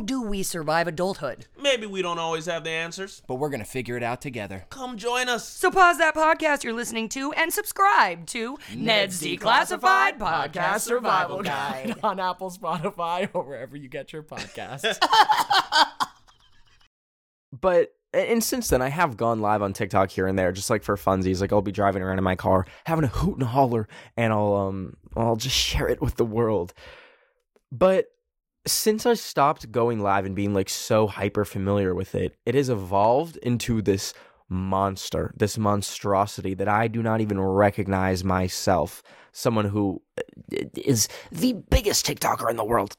do 0.01 0.21
we 0.21 0.43
survive 0.43 0.87
adulthood? 0.87 1.45
Maybe 1.59 1.85
we 1.85 2.01
don't 2.01 2.19
always 2.19 2.45
have 2.45 2.63
the 2.63 2.69
answers, 2.69 3.21
but 3.27 3.35
we're 3.35 3.49
going 3.49 3.61
to 3.61 3.65
figure 3.65 3.97
it 3.97 4.03
out 4.03 4.21
together. 4.21 4.65
Come 4.69 4.97
join 4.97 5.29
us. 5.29 5.47
So 5.47 5.71
pause 5.71 5.97
that 5.97 6.15
podcast 6.15 6.63
you're 6.63 6.73
listening 6.73 7.09
to 7.09 7.31
and 7.33 7.53
subscribe 7.53 8.25
to 8.27 8.57
Ned's 8.75 9.21
Declassified 9.21 10.17
Podcast 10.17 10.81
Survival 10.81 11.41
Guide 11.41 11.95
on 12.03 12.19
Apple, 12.19 12.51
Spotify, 12.51 13.29
or 13.33 13.43
wherever 13.43 13.77
you 13.77 13.87
get 13.87 14.11
your 14.13 14.23
podcasts. 14.23 14.97
but 17.61 17.93
and 18.13 18.43
since 18.43 18.67
then, 18.67 18.81
I 18.81 18.89
have 18.89 19.15
gone 19.15 19.39
live 19.39 19.61
on 19.61 19.71
TikTok 19.71 20.09
here 20.09 20.27
and 20.27 20.37
there, 20.37 20.51
just 20.51 20.69
like 20.69 20.83
for 20.83 20.97
funsies. 20.97 21.39
Like 21.39 21.53
I'll 21.53 21.61
be 21.61 21.71
driving 21.71 22.03
around 22.03 22.17
in 22.17 22.23
my 22.23 22.35
car, 22.35 22.65
having 22.85 23.05
a 23.05 23.07
hoot 23.07 23.35
and 23.35 23.47
holler, 23.47 23.87
and 24.17 24.33
I'll 24.33 24.53
um 24.53 24.97
I'll 25.15 25.37
just 25.37 25.55
share 25.55 25.87
it 25.87 26.01
with 26.01 26.15
the 26.15 26.25
world. 26.25 26.73
But 27.71 28.07
since 28.65 29.05
I 29.05 29.15
stopped 29.15 29.71
going 29.71 29.99
live 29.99 30.25
and 30.25 30.35
being 30.35 30.53
like 30.53 30.69
so 30.69 31.07
hyper 31.07 31.45
familiar 31.45 31.95
with 31.95 32.15
it, 32.15 32.35
it 32.45 32.55
has 32.55 32.69
evolved 32.69 33.37
into 33.37 33.81
this 33.81 34.13
monster, 34.49 35.33
this 35.35 35.57
monstrosity 35.57 36.53
that 36.55 36.67
I 36.67 36.87
do 36.87 37.01
not 37.01 37.21
even 37.21 37.39
recognize 37.39 38.23
myself. 38.23 39.01
Someone 39.31 39.65
who 39.65 40.01
uh, 40.17 40.63
the 41.31 41.53
biggest 41.69 42.05
TikToker 42.05 42.49
in 42.49 42.57
the 42.57 42.65
world. 42.65 42.95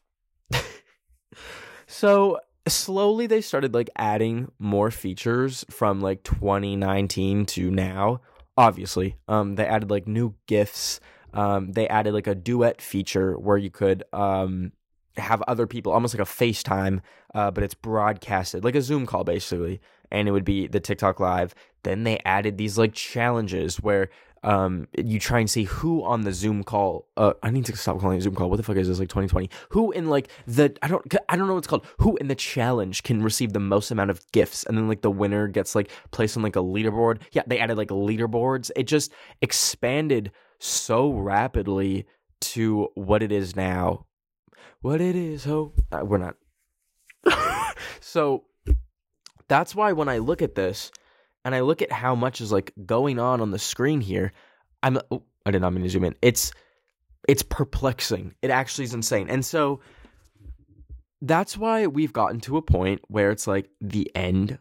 so 1.87 2.41
slowly 2.67 3.27
they 3.27 3.41
started 3.41 3.75
like 3.75 3.91
adding 3.97 4.51
more 4.59 4.91
features 4.91 5.65
from 5.71 6.01
like 6.01 6.23
2019 6.25 7.47
to 7.47 7.71
now. 7.71 8.21
Obviously, 8.57 9.17
um, 9.29 9.55
they 9.55 9.67
added 9.67 9.91
like 9.91 10.09
new 10.09 10.35
gifts. 10.47 11.01
Um, 11.35 11.73
they 11.73 11.89
added 11.89 12.13
like 12.15 12.27
a 12.27 12.35
duet 12.35 12.83
feature 12.83 13.39
where 13.39 13.57
you 13.57 13.71
could 13.71 14.05
um 14.13 14.73
have 15.17 15.43
other 15.43 15.67
people 15.67 15.93
almost 15.93 16.15
like 16.15 16.27
a 16.27 16.31
FaceTime, 16.31 17.01
uh, 17.35 17.51
but 17.51 17.65
it's 17.65 17.75
broadcasted 17.75 18.65
like 18.65 18.75
a 18.75 18.83
Zoom 18.83 19.07
call 19.07 19.25
basically, 19.25 19.81
and 20.11 20.29
it 20.29 20.33
would 20.33 20.45
be 20.45 20.67
the 20.67 20.81
TikTok 20.81 21.21
live. 21.21 21.55
Then 21.83 22.05
they 22.05 22.21
added 22.25 22.59
these 22.59 22.79
like 22.79 22.93
challenges 22.95 23.77
where 23.77 24.11
um 24.45 24.89
you 24.99 25.21
try 25.21 25.39
and 25.39 25.49
see 25.49 25.65
who 25.65 26.03
on 26.05 26.23
the 26.23 26.33
Zoom 26.33 26.65
call. 26.65 27.07
Uh, 27.17 27.35
I 27.43 27.51
need 27.51 27.65
to 27.67 27.77
stop 27.77 28.01
calling 28.01 28.19
it 28.19 28.23
Zoom 28.23 28.35
call. 28.35 28.51
What 28.51 28.57
the 28.57 28.63
fuck 28.63 28.77
is 28.77 28.89
this? 28.89 28.99
Like 28.99 29.09
2020? 29.09 29.51
Who 29.71 29.93
in 29.93 30.09
like 30.09 30.29
the 30.47 30.77
I 30.83 30.89
don't 30.89 31.15
I 31.29 31.37
don't 31.37 31.47
know 31.47 31.55
what's 31.55 31.67
called. 31.67 31.87
Who 31.99 32.17
in 32.17 32.29
the 32.29 32.35
challenge 32.35 33.03
can 33.03 33.23
receive 33.23 33.53
the 33.53 33.61
most 33.61 33.91
amount 33.91 34.11
of 34.11 34.25
gifts, 34.33 34.65
and 34.65 34.77
then 34.77 34.89
like 34.89 35.03
the 35.03 35.11
winner 35.11 35.47
gets 35.47 35.75
like 35.75 35.91
placed 36.11 36.37
on 36.37 36.43
like 36.43 36.57
a 36.57 36.61
leaderboard. 36.61 37.21
Yeah, 37.33 37.43
they 37.47 37.59
added 37.59 37.77
like 37.77 37.89
leaderboards. 37.89 38.71
It 38.77 38.85
just 38.85 39.13
expanded 39.41 40.33
so 40.59 41.11
rapidly 41.11 42.07
to 42.41 42.89
what 42.95 43.23
it 43.23 43.33
is 43.33 43.55
now 43.55 44.07
what 44.83 45.01
it 45.01 45.17
is. 45.17 45.47
Oh, 45.47 45.73
uh, 45.91 46.05
we're 46.05 46.19
not. 46.19 46.37
so 48.01 48.45
that's 49.49 49.75
why 49.75 49.93
when 49.93 50.09
I 50.09 50.19
look 50.19 50.43
at 50.43 50.55
this 50.55 50.91
and 51.45 51.55
I 51.55 51.61
look 51.61 51.83
at 51.83 51.91
how 51.91 52.15
much 52.15 52.41
is 52.41 52.53
like 52.53 52.73
going 52.85 53.19
on 53.19 53.41
on 53.41 53.51
the 53.51 53.59
screen 53.59 54.01
here, 54.01 54.33
I'm. 54.83 54.99
Oh, 55.11 55.23
I 55.45 55.51
did 55.51 55.61
not 55.61 55.73
mean 55.73 55.83
to 55.83 55.89
zoom 55.89 56.05
in. 56.05 56.15
It's 56.23 56.53
it's 57.27 57.43
perplexing. 57.43 58.35
It 58.43 58.51
actually 58.51 58.85
is 58.85 58.95
insane. 58.95 59.29
And 59.29 59.45
so 59.45 59.81
that's 61.21 61.57
why 61.57 61.87
we've 61.87 62.13
gotten 62.13 62.41
to 62.41 62.57
a 62.57 62.63
point 62.63 63.01
where 63.09 63.31
it's 63.31 63.47
like 63.47 63.71
the 63.81 64.11
end 64.15 64.59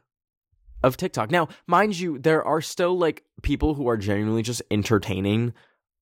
of 0.83 0.97
TikTok. 0.97 1.31
Now, 1.31 1.49
mind 1.67 1.99
you, 1.99 2.19
there 2.19 2.43
are 2.43 2.61
still 2.61 2.97
like 2.97 3.23
people 3.41 3.73
who 3.73 3.87
are 3.89 3.97
genuinely 3.97 4.43
just 4.43 4.61
entertaining 4.71 5.53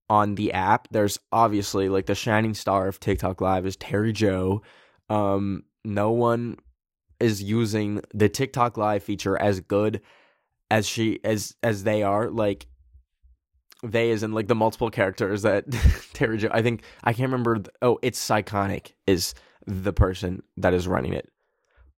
on 0.10 0.36
the 0.36 0.54
app. 0.54 0.88
There's 0.92 1.20
obviously 1.32 1.90
like 1.90 2.06
the 2.06 2.16
shining 2.16 2.54
star 2.54 2.88
of 2.88 3.00
TikTok 3.00 3.42
Live 3.42 3.66
is 3.66 3.76
Terry 3.76 4.12
Joe. 4.12 4.62
Um, 5.10 5.64
no 5.86 6.12
one 6.12 6.58
is 7.20 7.44
using 7.44 8.02
the 8.14 8.30
TikTok 8.30 8.78
Live 8.78 9.04
feature 9.04 9.40
as 9.40 9.60
good 9.60 10.02
as 10.72 10.88
she 10.88 11.20
as 11.24 11.56
as 11.64 11.84
they 11.84 12.04
are. 12.04 12.30
Like 12.30 12.68
they 13.84 14.10
is 14.10 14.24
in 14.24 14.34
like 14.34 14.48
the 14.48 14.56
multiple 14.56 14.90
characters 14.90 15.44
that 15.44 15.66
Terry 16.14 16.38
Joe. 16.38 16.50
I 16.52 16.62
think 16.62 16.84
I 17.04 17.14
can't 17.14 17.32
remember. 17.32 17.56
th- 17.56 17.68
oh, 17.82 18.00
it's 18.02 18.26
Psychonic 18.26 18.94
is 19.08 19.34
the 19.66 19.94
person 19.94 20.42
that 20.58 20.74
is 20.74 20.88
running 20.88 21.14
it, 21.14 21.30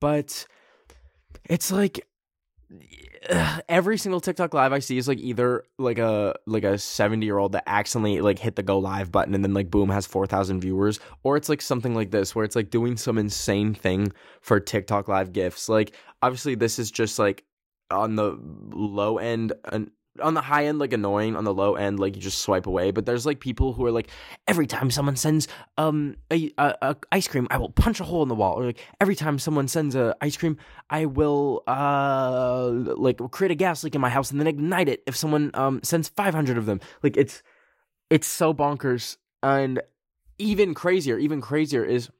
but 0.00 0.46
it's 1.48 1.70
like 1.70 2.06
every 3.68 3.98
single 3.98 4.20
TikTok 4.20 4.54
live 4.54 4.72
I 4.72 4.78
see 4.78 4.98
is 4.98 5.08
like 5.08 5.18
either 5.18 5.64
like 5.78 5.98
a 5.98 6.34
like 6.46 6.64
a 6.64 6.78
70 6.78 7.24
year 7.24 7.38
old 7.38 7.52
that 7.52 7.64
accidentally 7.66 8.20
like 8.20 8.38
hit 8.38 8.56
the 8.56 8.62
go 8.62 8.78
live 8.78 9.12
button 9.12 9.34
and 9.34 9.44
then 9.44 9.54
like 9.54 9.70
boom 9.70 9.90
has 9.90 10.06
4,000 10.06 10.60
viewers 10.60 11.00
or 11.22 11.36
it's 11.36 11.48
like 11.48 11.60
something 11.60 11.94
like 11.94 12.10
this 12.10 12.34
where 12.34 12.44
it's 12.44 12.56
like 12.56 12.70
doing 12.70 12.96
some 12.96 13.18
insane 13.18 13.74
thing 13.74 14.12
for 14.40 14.60
TikTok 14.60 15.08
live 15.08 15.32
gifts. 15.32 15.68
Like 15.68 15.92
obviously 16.22 16.54
this 16.54 16.78
is 16.78 16.90
just 16.90 17.18
like 17.18 17.44
on 17.90 18.16
the 18.16 18.38
low 18.40 19.18
end 19.18 19.52
and 19.64 19.90
on 20.20 20.34
the 20.34 20.40
high 20.40 20.66
end 20.66 20.78
like 20.78 20.92
annoying 20.92 21.36
on 21.36 21.44
the 21.44 21.54
low 21.54 21.76
end 21.76 22.00
like 22.00 22.16
you 22.16 22.20
just 22.20 22.40
swipe 22.40 22.66
away. 22.66 22.90
But 22.90 23.06
there's 23.06 23.24
like 23.24 23.40
people 23.40 23.72
who 23.72 23.84
are 23.86 23.92
like 23.92 24.08
every 24.48 24.66
time 24.66 24.90
someone 24.90 25.16
sends 25.16 25.46
um 25.78 26.16
a, 26.32 26.52
a, 26.58 26.74
a 26.82 26.96
ice 27.12 27.28
cream 27.28 27.46
i 27.50 27.56
will 27.58 27.70
punch 27.70 28.00
a 28.00 28.04
hole 28.04 28.22
in 28.22 28.28
the 28.28 28.34
wall. 28.34 28.58
Or 28.58 28.66
like 28.66 28.84
every 29.00 29.14
time 29.14 29.38
someone 29.38 29.68
sends 29.68 29.94
a 29.94 30.16
ice 30.20 30.36
cream 30.36 30.56
i 30.90 31.04
will 31.06 31.62
uh 31.66 32.70
like 32.70 33.18
create 33.30 33.52
a 33.52 33.54
gas 33.54 33.84
leak 33.84 33.94
in 33.94 34.00
my 34.00 34.10
house 34.10 34.30
and 34.30 34.40
then 34.40 34.46
ignite 34.46 34.88
it 34.88 35.02
if 35.06 35.16
someone 35.16 35.50
um 35.54 35.80
sends 35.82 36.08
500 36.08 36.58
of 36.58 36.66
them. 36.66 36.80
Like 37.02 37.16
it's 37.16 37.42
it's 38.08 38.26
so 38.26 38.52
bonkers. 38.52 39.16
And 39.42 39.80
even 40.38 40.74
crazier 40.74 41.18
even 41.18 41.40
crazier 41.40 41.84
is 41.84 42.10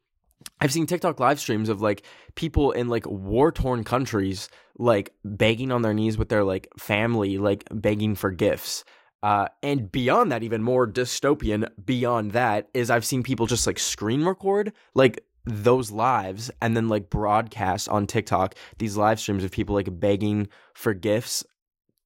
I've 0.61 0.73
seen 0.73 0.87
TikTok 0.87 1.21
live 1.21 1.41
streams 1.41 1.69
of 1.69 1.81
like 1.81 2.05
people 2.35 2.73
in 2.73 2.89
like 2.89 3.07
war 3.07 3.51
torn 3.51 3.83
countries 3.85 4.49
like 4.79 5.15
begging 5.25 5.73
on 5.73 5.83
their 5.83 5.95
knees 5.95 6.19
with 6.19 6.29
their 6.29 6.45
like 6.45 6.69
family, 6.79 7.39
like 7.39 7.65
begging 7.73 8.15
for 8.15 8.31
gifts. 8.31 8.85
Uh, 9.23 9.49
and 9.63 9.93
beyond 9.93 10.33
that, 10.33 10.43
even 10.43 10.63
more 10.63 10.91
dystopian, 10.91 11.69
beyond 11.85 12.33
that, 12.33 12.69
is 12.73 12.91
I've 12.91 13.05
seen 13.05 13.23
people 13.23 13.47
just 13.47 13.67
like 13.67 13.79
screen 13.79 14.25
record 14.25 14.73
like 14.95 15.25
those 15.45 15.91
lives 15.91 16.51
and 16.61 16.77
then 16.77 16.89
like 16.89 17.11
broadcast 17.11 17.89
on 17.89 18.07
TikTok 18.07 18.55
these 18.79 18.97
live 18.97 19.19
streams 19.19 19.43
of 19.43 19.51
people 19.51 19.75
like 19.75 19.99
begging 19.99 20.49
for 20.75 20.93
gifts 20.93 21.45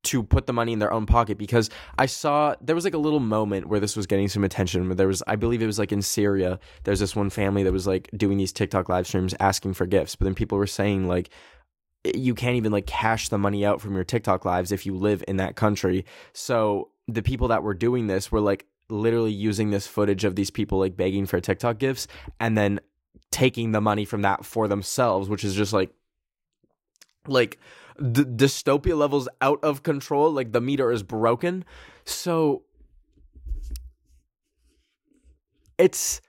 to 0.05 0.23
put 0.23 0.47
the 0.47 0.53
money 0.53 0.73
in 0.73 0.79
their 0.79 0.93
own 0.93 1.07
pocket 1.07 1.39
because 1.39 1.71
I 1.99 2.07
saw 2.07 2.55
there 2.61 2.75
was 2.75 2.85
like 2.85 2.95
a 2.95 2.99
little 2.99 3.21
moment 3.21 3.67
where 3.67 3.81
this 3.81 3.97
was 3.97 4.07
getting 4.07 4.29
some 4.29 4.45
attention. 4.45 4.87
Where 4.87 4.95
there 4.95 5.07
was 5.07 5.23
I 5.27 5.37
believe 5.37 5.63
it 5.63 5.67
was 5.67 5.79
like 5.79 5.93
in 5.93 6.03
Syria 6.03 6.59
there's 6.85 7.01
this 7.01 7.17
one 7.17 7.31
family 7.31 7.63
that 7.63 7.73
was 7.73 7.87
like 7.87 8.11
doing 8.17 8.39
these 8.39 8.53
TikTok 8.53 8.89
live 8.89 9.07
streams 9.07 9.35
asking 9.41 9.75
for 9.75 9.87
gifts. 9.87 10.17
But 10.17 10.25
then 10.25 10.35
people 10.35 10.59
were 10.59 10.67
saying 10.67 11.09
like 11.09 11.31
you 12.15 12.35
can't 12.35 12.57
even 12.57 12.73
like 12.73 12.87
cash 12.87 13.29
the 13.29 13.39
money 13.39 13.65
out 13.65 13.81
from 13.81 13.95
your 13.95 14.05
TikTok 14.05 14.45
lives 14.45 14.73
if 14.73 14.85
you 14.85 14.95
live 14.95 15.25
in 15.27 15.39
that 15.39 15.57
country. 15.57 16.05
So 16.33 16.91
the 17.09 17.23
people 17.23 17.49
that 17.49 17.63
were 17.63 17.75
doing 17.75 18.07
this 18.07 18.31
were 18.31 18.41
like 18.41 18.67
literally 18.89 19.33
using 19.33 19.71
this 19.71 19.87
footage 19.87 20.25
of 20.25 20.37
these 20.37 20.51
people 20.51 20.79
like 20.79 20.97
begging 20.97 21.27
for 21.27 21.41
TikTok 21.41 21.79
gifts 21.79 22.07
and 22.39 22.57
then 22.57 22.81
taking 23.31 23.73
the 23.73 23.81
money 23.81 24.05
from 24.05 24.23
that 24.23 24.45
for 24.45 24.69
themselves 24.69 25.29
which 25.29 25.43
is 25.43 25.55
just 25.55 25.73
like 25.73 25.91
like 27.27 27.59
d- 27.99 28.25
dystopia 28.25 28.97
levels 28.97 29.29
out 29.41 29.61
of 29.63 29.83
control 29.83 30.31
like 30.33 30.53
the 30.53 30.61
meter 30.61 30.91
is 30.91 31.03
broken. 31.03 31.65
So 32.05 32.63
it's 35.79 36.21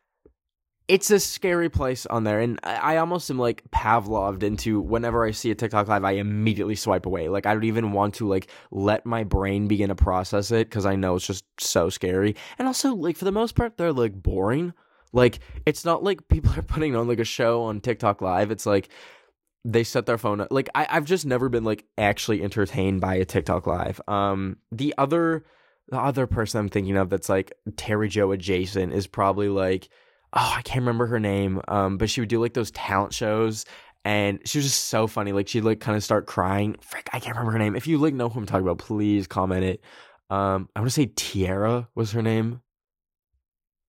it's 0.88 1.10
a 1.10 1.20
scary 1.20 1.68
place 1.68 2.06
on 2.06 2.26
there. 2.26 2.40
And 2.40 2.60
I, 2.64 2.76
I 2.76 2.98
almost 2.98 3.32
am 3.32 3.40
like 3.40 3.64
pavloved 3.72 4.44
into 4.44 4.80
whenever 4.80 5.26
i 5.26 5.32
see 5.32 5.50
a 5.50 5.56
tiktok 5.56 5.88
live 5.88 6.04
i 6.04 6.12
immediately 6.12 6.76
swipe 6.76 7.06
away. 7.06 7.28
Like 7.28 7.46
i 7.46 7.54
don't 7.54 7.64
even 7.64 7.92
want 7.92 8.16
to 8.16 8.28
like 8.28 8.48
let 8.72 9.06
my 9.06 9.24
brain 9.24 9.68
begin 9.68 9.90
to 9.90 9.96
process 9.96 10.52
it 10.52 10.70
because 10.70 10.86
i 10.86 10.96
know 10.96 11.16
it's 11.16 11.28
just 11.28 11.46
so 11.60 11.90
scary. 11.90 12.36
And 12.60 12.68
also 12.68 12.94
like 12.96 13.18
for 13.18 13.26
the 13.26 13.32
most 13.32 13.56
part 13.56 13.78
they're 13.78 13.94
like 13.94 14.22
boring. 14.22 14.74
Like 15.14 15.40
it's 15.66 15.86
not 15.86 16.04
like 16.04 16.28
people 16.28 16.52
are 16.58 16.62
putting 16.74 16.96
on 16.96 17.08
like 17.08 17.20
a 17.20 17.26
show 17.26 17.64
on 17.64 17.82
tiktok 17.82 18.22
live. 18.22 18.52
It's 18.52 18.66
like 18.66 18.90
they 19.66 19.84
set 19.84 20.06
their 20.06 20.20
phone 20.20 20.42
up. 20.42 20.50
Like 20.52 20.70
I, 20.76 20.88
I've 20.90 21.06
just 21.06 21.26
never 21.26 21.50
been 21.50 21.64
like 21.64 21.86
actually 21.98 22.44
entertained 22.44 23.02
by 23.02 23.16
a 23.16 23.26
TikTok 23.26 23.66
live. 23.66 24.00
Um, 24.08 24.58
the 24.72 24.94
other, 24.98 25.44
the 25.90 25.98
other 25.98 26.28
person 26.28 26.60
I'm 26.60 26.70
thinking 26.70 26.96
of 26.96 27.10
that's 27.10 27.30
like 27.30 27.52
Terry 27.76 28.08
Joe 28.08 28.32
adjacent 28.32 28.94
is 28.94 29.08
probably 29.08 29.50
like, 29.50 29.90
oh, 30.34 30.54
I 30.56 30.62
can't 30.62 30.82
remember 30.82 31.08
her 31.08 31.20
name. 31.20 31.62
Um, 31.68 31.98
but 31.98 32.12
she 32.12 32.22
would 32.22 32.30
do 32.30 32.40
like 32.40 32.54
those 32.54 32.70
talent 32.72 33.14
shows, 33.14 33.66
and 34.06 34.40
she 34.46 34.60
was 34.60 34.66
just 34.66 34.86
so 34.86 35.08
funny. 35.08 35.32
Like 35.32 35.48
she'd 35.48 35.62
like 35.62 35.80
kind 35.80 35.98
of 35.98 36.04
start 36.04 36.28
crying. 36.28 36.76
Frick, 36.82 37.10
I 37.12 37.20
can't 37.20 37.36
remember 37.36 37.54
her 37.54 37.60
name. 37.60 37.76
If 37.76 37.88
you 37.88 37.98
like 37.98 38.14
know 38.14 38.30
who 38.30 38.40
I'm 38.40 38.46
talking 38.46 38.68
about, 38.68 38.78
please 38.78 39.26
comment 39.26 39.64
it. 39.64 39.82
Um, 40.30 40.70
I 40.76 40.80
want 40.80 40.92
to 40.92 40.96
say 40.96 41.12
Tiara 41.16 41.90
was 41.96 42.12
her 42.12 42.22
name. 42.22 42.62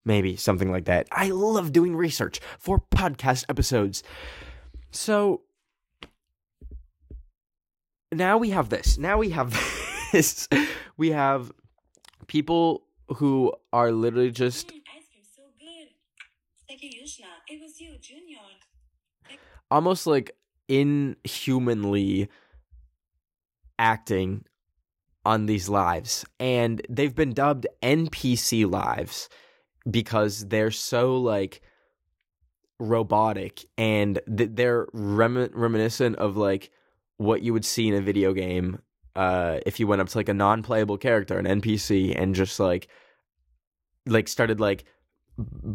Maybe 0.07 0.37
something 0.37 0.71
like 0.71 0.87
that. 0.87 1.07
I 1.13 1.31
love 1.31 1.73
doing 1.73 1.97
research 1.97 2.41
for 2.59 2.83
podcast 2.95 3.45
episodes. 3.51 4.03
So 4.91 5.43
now 8.17 8.39
we 8.39 8.51
have 8.51 8.69
this. 8.69 8.99
Now 8.99 9.19
we 9.19 9.31
have 9.31 9.51
this. 10.13 10.49
we 10.97 11.11
have 11.11 11.53
people 12.27 12.83
who 13.17 13.53
are 13.73 13.93
literally 13.93 14.31
just 14.31 14.67
ice 14.67 15.05
cream 15.13 15.25
so 15.37 15.43
good. 15.59 15.89
Thank 16.69 16.83
you, 16.83 16.91
Yushna. 16.91 17.27
It 17.49 17.61
was 17.61 17.81
you, 17.81 17.97
Junior. 18.01 18.39
almost 19.71 20.07
like 20.07 20.33
inhumanly 20.69 22.29
acting 23.79 24.45
on 25.25 25.47
these 25.47 25.69
lives. 25.69 26.25
And 26.41 26.81
they've 26.89 27.15
been 27.15 27.33
dubbed 27.33 27.67
NPC 27.83 28.69
lives 28.71 29.29
because 29.89 30.49
they're 30.49 30.71
so 30.71 31.17
like 31.17 31.63
robotic 32.79 33.65
and 33.79 34.21
th- 34.37 34.51
they're 34.53 34.87
rem- 34.93 35.51
reminiscent 35.53 36.17
of 36.17 36.37
like 36.37 36.71
what 37.19 37.43
you 37.43 37.53
would 37.53 37.65
see 37.65 37.89
in 37.89 37.95
a 37.95 38.01
video 38.01 38.33
game 38.33 38.79
uh 39.15 39.59
if 39.65 39.81
you 39.81 39.87
went 39.87 40.03
up 40.03 40.09
to 40.09 40.19
like 40.19 40.29
a 40.29 40.35
non-playable 40.35 40.99
character 40.99 41.39
an 41.39 41.61
npc 41.61 42.15
and 42.21 42.35
just 42.35 42.61
like 42.61 42.89
like 44.07 44.29
started 44.29 44.61
like 44.61 44.85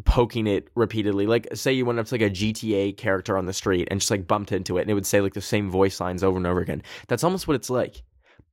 poking 0.05 0.47
it 0.47 0.69
repeatedly. 0.75 1.27
Like 1.27 1.47
say 1.53 1.71
you 1.71 1.85
went 1.85 1.99
up 1.99 2.07
to 2.07 2.15
like 2.15 2.21
a 2.21 2.29
gta 2.29 2.95
character 2.97 3.37
on 3.37 3.45
the 3.45 3.53
street 3.53 3.87
and 3.91 3.99
just 3.99 4.11
like 4.11 4.27
bumped 4.27 4.51
into 4.51 4.77
it 4.77 4.81
and 4.81 4.89
it 4.89 4.95
would 4.95 5.05
say 5.05 5.21
like 5.21 5.33
the 5.33 5.41
same 5.41 5.69
voice 5.69 5.99
lines 5.99 6.23
over 6.23 6.37
and 6.37 6.47
over 6.47 6.59
again. 6.59 6.81
That's 7.07 7.23
almost 7.23 7.47
what 7.47 7.55
it's 7.55 7.69
like. 7.69 8.01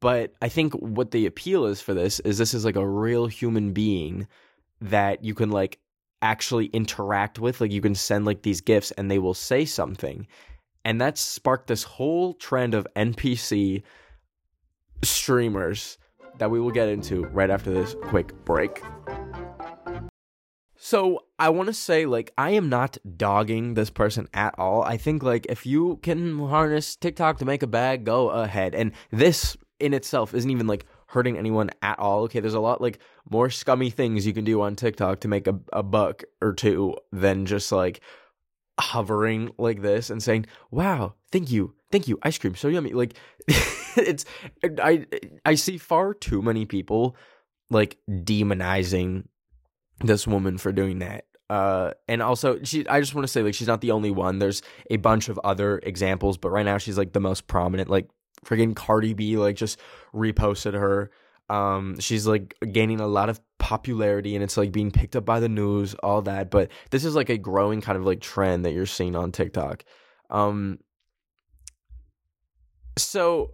But 0.00 0.35
i 0.42 0.49
think 0.49 0.75
what 0.75 1.11
the 1.11 1.26
appeal 1.26 1.66
is 1.66 1.80
for 1.80 1.95
this 1.95 2.21
is 2.21 2.38
this 2.38 2.54
is 2.54 2.64
like 2.64 2.76
a 2.76 2.87
real 2.87 3.26
human 3.26 3.73
being 3.73 4.28
that 4.80 5.25
you 5.25 5.35
can 5.35 5.50
like 5.50 5.78
actually 6.21 6.66
interact 6.66 7.38
with. 7.38 7.61
Like 7.61 7.73
you 7.73 7.80
can 7.80 7.95
send 7.95 8.25
like 8.25 8.42
these 8.42 8.61
gifts 8.61 8.90
and 8.92 9.11
they 9.11 9.18
will 9.18 9.35
say 9.35 9.64
something 9.64 10.26
and 10.85 11.00
that 11.00 11.18
sparked 11.18 11.66
this 11.66 11.82
whole 11.82 12.35
trend 12.35 12.75
of 12.75 12.87
npc 12.97 13.82
streamers 15.02 15.99
that 16.38 16.50
we 16.50 16.61
will 16.61 16.70
get 16.70 16.88
into 16.88 17.25
right 17.26 17.50
after 17.50 17.73
this 17.73 17.94
quick 18.02 18.32
break 18.44 18.82
so 20.80 21.25
I 21.40 21.49
want 21.50 21.66
to 21.66 21.75
say 21.75 22.06
like 22.06 22.32
I 22.38 22.50
am 22.50 22.68
not 22.68 22.97
dogging 23.16 23.75
this 23.75 23.90
person 23.90 24.28
at 24.32 24.54
all. 24.58 24.82
I 24.82 24.97
think 24.97 25.23
like 25.23 25.44
if 25.49 25.66
you 25.66 25.99
can 26.02 26.38
harness 26.38 26.97
TikTok 26.97 27.38
to 27.38 27.44
make 27.44 27.62
a 27.62 27.66
bag, 27.66 28.04
go 28.04 28.30
ahead. 28.30 28.75
And 28.75 28.92
this 29.11 29.56
in 29.80 29.92
itself 29.92 30.35
isn't 30.35 30.50
even 30.50 30.66
like 30.66 30.87
hurting 31.08 31.37
anyone 31.37 31.70
at 31.82 31.99
all. 31.99 32.23
Okay, 32.23 32.40
there's 32.40 32.54
a 32.54 32.61
lot 32.61 32.80
like 32.80 33.00
more 33.28 33.50
scummy 33.50 33.90
things 33.90 34.26
you 34.26 34.32
can 34.32 34.44
do 34.44 34.62
on 34.62 34.76
TikTok 34.76 35.20
to 35.20 35.28
make 35.28 35.47
a, 35.47 35.58
a 35.73 35.82
buck 35.82 36.23
or 36.40 36.52
two 36.52 36.94
than 37.12 37.44
just 37.44 37.73
like 37.73 38.00
hovering 38.78 39.50
like 39.58 39.82
this 39.82 40.11
and 40.11 40.23
saying, 40.23 40.47
"Wow, 40.70 41.14
thank 41.32 41.50
you, 41.50 41.75
thank 41.90 42.08
you, 42.08 42.18
ice 42.23 42.38
cream, 42.38 42.54
so 42.54 42.68
yummy." 42.68 42.92
Like 42.92 43.14
it's 43.97 44.25
I 44.62 45.06
I 45.44 45.54
see 45.54 45.78
far 45.78 46.14
too 46.14 46.42
many 46.42 46.64
people 46.64 47.16
like 47.70 47.99
demonizing 48.08 49.25
this 50.00 50.26
woman 50.26 50.58
for 50.58 50.73
doing 50.73 51.00
that. 51.00 51.25
Uh, 51.50 51.92
and 52.06 52.23
also 52.23 52.62
she 52.62 52.87
I 52.88 53.00
just 53.00 53.14
want 53.14 53.26
to 53.26 53.32
say 53.32 53.42
like 53.42 53.54
she's 53.54 53.68
not 53.68 53.80
the 53.80 53.90
only 53.90 54.11
one. 54.11 54.38
There's 54.38 54.62
a 54.90 54.97
bunch 54.97 55.28
of 55.28 55.38
other 55.44 55.80
examples, 55.82 56.37
but 56.37 56.50
right 56.50 56.64
now 56.64 56.78
she's 56.78 56.99
like 56.99 57.12
the 57.12 57.20
most 57.20 57.47
prominent. 57.47 57.88
Like 57.88 58.08
friggin' 58.44 58.76
Cardi 58.76 59.14
B 59.14 59.37
like 59.37 59.56
just 59.56 59.78
reposted 60.14 60.75
her. 60.75 61.11
Um, 61.49 61.99
she's 61.99 62.26
like 62.26 62.54
gaining 62.73 63.00
a 63.00 63.06
lot 63.06 63.30
of 63.30 63.40
popularity 63.68 64.34
and 64.34 64.42
it's 64.42 64.56
like 64.56 64.72
being 64.72 64.90
picked 64.90 65.14
up 65.14 65.26
by 65.26 65.40
the 65.40 65.48
news, 65.48 65.92
all 65.96 66.22
that. 66.22 66.50
But 66.50 66.70
this 66.90 67.04
is 67.04 67.14
like 67.14 67.28
a 67.28 67.37
growing 67.37 67.82
kind 67.82 67.98
of 67.98 68.06
like 68.06 68.20
trend 68.20 68.64
that 68.64 68.72
you're 68.72 68.87
seeing 68.87 69.14
on 69.14 69.30
TikTok. 69.30 69.84
Um, 70.30 70.78
so 72.96 73.50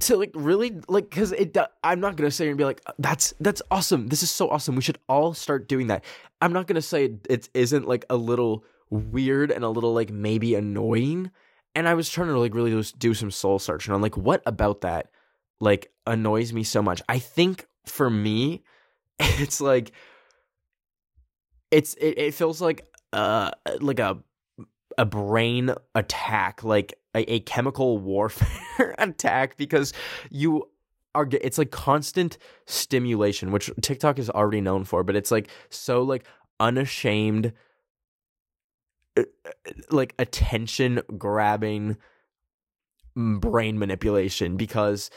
to 0.00 0.16
like 0.16 0.32
really 0.34 0.80
like 0.88 1.08
because 1.10 1.32
it 1.32 1.54
i'm 1.84 2.00
not 2.00 2.16
gonna 2.16 2.30
say 2.30 2.48
and 2.48 2.56
be 2.56 2.64
like 2.64 2.80
that's 2.98 3.34
that's 3.40 3.60
awesome 3.70 4.06
this 4.06 4.22
is 4.22 4.30
so 4.30 4.48
awesome 4.48 4.74
we 4.74 4.80
should 4.80 4.98
all 5.06 5.34
start 5.34 5.68
doing 5.68 5.88
that 5.88 6.02
i'm 6.40 6.50
not 6.50 6.66
gonna 6.66 6.80
say 6.80 7.04
it, 7.04 7.26
it 7.28 7.48
isn't 7.52 7.86
like 7.86 8.06
a 8.08 8.16
little 8.16 8.64
weird 8.88 9.50
and 9.50 9.64
a 9.64 9.68
little 9.68 9.92
like 9.92 10.10
maybe 10.10 10.54
annoying 10.54 11.30
and 11.74 11.86
i 11.86 11.92
was 11.92 12.08
trying 12.08 12.28
to 12.28 12.38
like 12.38 12.54
really 12.54 12.70
just 12.70 12.98
do 12.98 13.12
some 13.12 13.30
soul 13.30 13.58
searching 13.58 13.92
on 13.92 14.00
like 14.00 14.16
what 14.16 14.42
about 14.46 14.80
that 14.80 15.10
like 15.60 15.92
annoys 16.06 16.54
me 16.54 16.64
so 16.64 16.80
much 16.80 17.02
i 17.06 17.18
think 17.18 17.66
for 17.86 18.10
me 18.10 18.62
it's 19.18 19.60
like 19.60 19.92
it's 21.70 21.94
it, 21.94 22.18
it 22.18 22.34
feels 22.34 22.60
like 22.60 22.86
uh 23.12 23.50
like 23.80 23.98
a 23.98 24.18
a 24.98 25.04
brain 25.04 25.74
attack 25.94 26.64
like 26.64 26.94
a, 27.14 27.34
a 27.34 27.40
chemical 27.40 27.98
warfare 27.98 28.94
attack 28.98 29.56
because 29.56 29.92
you 30.30 30.68
are 31.14 31.28
it's 31.32 31.58
like 31.58 31.70
constant 31.70 32.38
stimulation 32.66 33.50
which 33.50 33.70
TikTok 33.80 34.18
is 34.18 34.30
already 34.30 34.60
known 34.60 34.84
for 34.84 35.02
but 35.02 35.16
it's 35.16 35.30
like 35.30 35.48
so 35.70 36.02
like 36.02 36.24
unashamed 36.60 37.52
uh, 39.16 39.22
uh, 39.44 39.50
like 39.90 40.14
attention 40.18 41.00
grabbing 41.16 41.96
mm, 43.16 43.40
brain 43.40 43.78
manipulation 43.78 44.56
because 44.56 45.10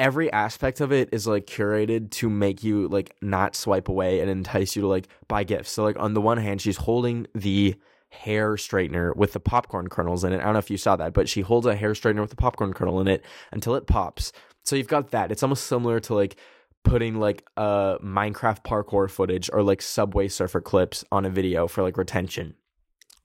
every 0.00 0.32
aspect 0.32 0.80
of 0.80 0.92
it 0.92 1.10
is 1.12 1.26
like 1.26 1.46
curated 1.46 2.10
to 2.10 2.30
make 2.30 2.64
you 2.64 2.88
like 2.88 3.14
not 3.20 3.54
swipe 3.54 3.88
away 3.88 4.20
and 4.20 4.30
entice 4.30 4.74
you 4.74 4.80
to 4.80 4.88
like 4.88 5.08
buy 5.28 5.44
gifts. 5.44 5.70
So 5.70 5.84
like 5.84 5.98
on 5.98 6.14
the 6.14 6.22
one 6.22 6.38
hand, 6.38 6.62
she's 6.62 6.78
holding 6.78 7.26
the 7.34 7.76
hair 8.08 8.54
straightener 8.54 9.14
with 9.14 9.34
the 9.34 9.40
popcorn 9.40 9.88
kernels 9.88 10.24
in 10.24 10.32
it. 10.32 10.40
I 10.40 10.44
don't 10.44 10.54
know 10.54 10.58
if 10.58 10.70
you 10.70 10.78
saw 10.78 10.96
that, 10.96 11.12
but 11.12 11.28
she 11.28 11.42
holds 11.42 11.66
a 11.66 11.76
hair 11.76 11.92
straightener 11.92 12.22
with 12.22 12.30
the 12.30 12.36
popcorn 12.36 12.72
kernel 12.72 12.98
in 13.02 13.08
it 13.08 13.22
until 13.52 13.74
it 13.74 13.86
pops. 13.86 14.32
So 14.64 14.74
you've 14.74 14.88
got 14.88 15.10
that. 15.10 15.30
It's 15.30 15.42
almost 15.42 15.66
similar 15.66 16.00
to 16.00 16.14
like 16.14 16.36
putting 16.82 17.20
like 17.20 17.46
uh 17.58 17.98
Minecraft 17.98 18.64
parkour 18.64 19.10
footage 19.10 19.50
or 19.52 19.62
like 19.62 19.82
Subway 19.82 20.28
Surfer 20.28 20.62
clips 20.62 21.04
on 21.12 21.26
a 21.26 21.30
video 21.30 21.68
for 21.68 21.82
like 21.82 21.98
retention. 21.98 22.54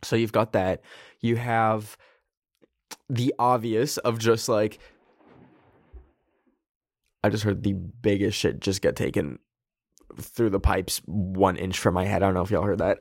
So 0.03 0.17
you've 0.17 0.33
got 0.33 0.51
that. 0.51 0.81
You 1.21 1.37
have 1.37 1.97
the 3.09 3.33
obvious 3.39 3.97
of 3.97 4.19
just 4.19 4.49
like 4.49 4.77
I 7.25 7.29
just 7.29 7.43
heard 7.43 7.63
the 7.63 7.73
biggest 7.73 8.37
shit 8.37 8.59
just 8.59 8.81
get 8.81 8.95
taken 8.95 9.39
through 10.19 10.51
the 10.51 10.59
pipes 10.59 11.01
one 11.05 11.57
inch 11.57 11.79
from 11.79 11.93
my 11.93 12.05
head. 12.05 12.23
I 12.23 12.27
don't 12.27 12.35
know 12.35 12.43
if 12.43 12.51
y'all 12.51 12.63
heard 12.63 12.79
that. 12.79 12.99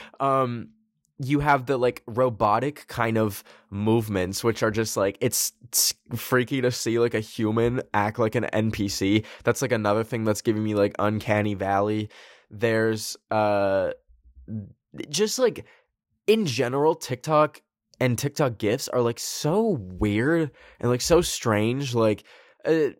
um, 0.20 0.70
you 1.18 1.40
have 1.40 1.66
the 1.66 1.76
like 1.76 2.02
robotic 2.06 2.86
kind 2.88 3.18
of 3.18 3.44
movements, 3.70 4.42
which 4.42 4.62
are 4.62 4.70
just 4.70 4.96
like 4.96 5.18
it's, 5.20 5.52
it's 5.64 5.94
freaky 6.14 6.60
to 6.60 6.70
see 6.70 6.98
like 6.98 7.14
a 7.14 7.20
human 7.20 7.82
act 7.92 8.18
like 8.18 8.34
an 8.34 8.44
NPC. 8.52 9.24
That's 9.44 9.62
like 9.62 9.72
another 9.72 10.04
thing 10.04 10.24
that's 10.24 10.42
giving 10.42 10.62
me 10.62 10.74
like 10.74 10.94
uncanny 10.98 11.54
valley. 11.54 12.08
There's 12.50 13.16
uh, 13.30 13.92
just 15.08 15.38
like 15.38 15.64
in 16.26 16.46
general, 16.46 16.94
TikTok 16.94 17.60
and 18.00 18.18
TikTok 18.18 18.58
gifts 18.58 18.88
are 18.88 19.00
like 19.00 19.18
so 19.18 19.78
weird 19.80 20.50
and 20.80 20.90
like 20.90 21.00
so 21.00 21.20
strange. 21.20 21.94
Like, 21.94 22.24
uh, 22.64 22.90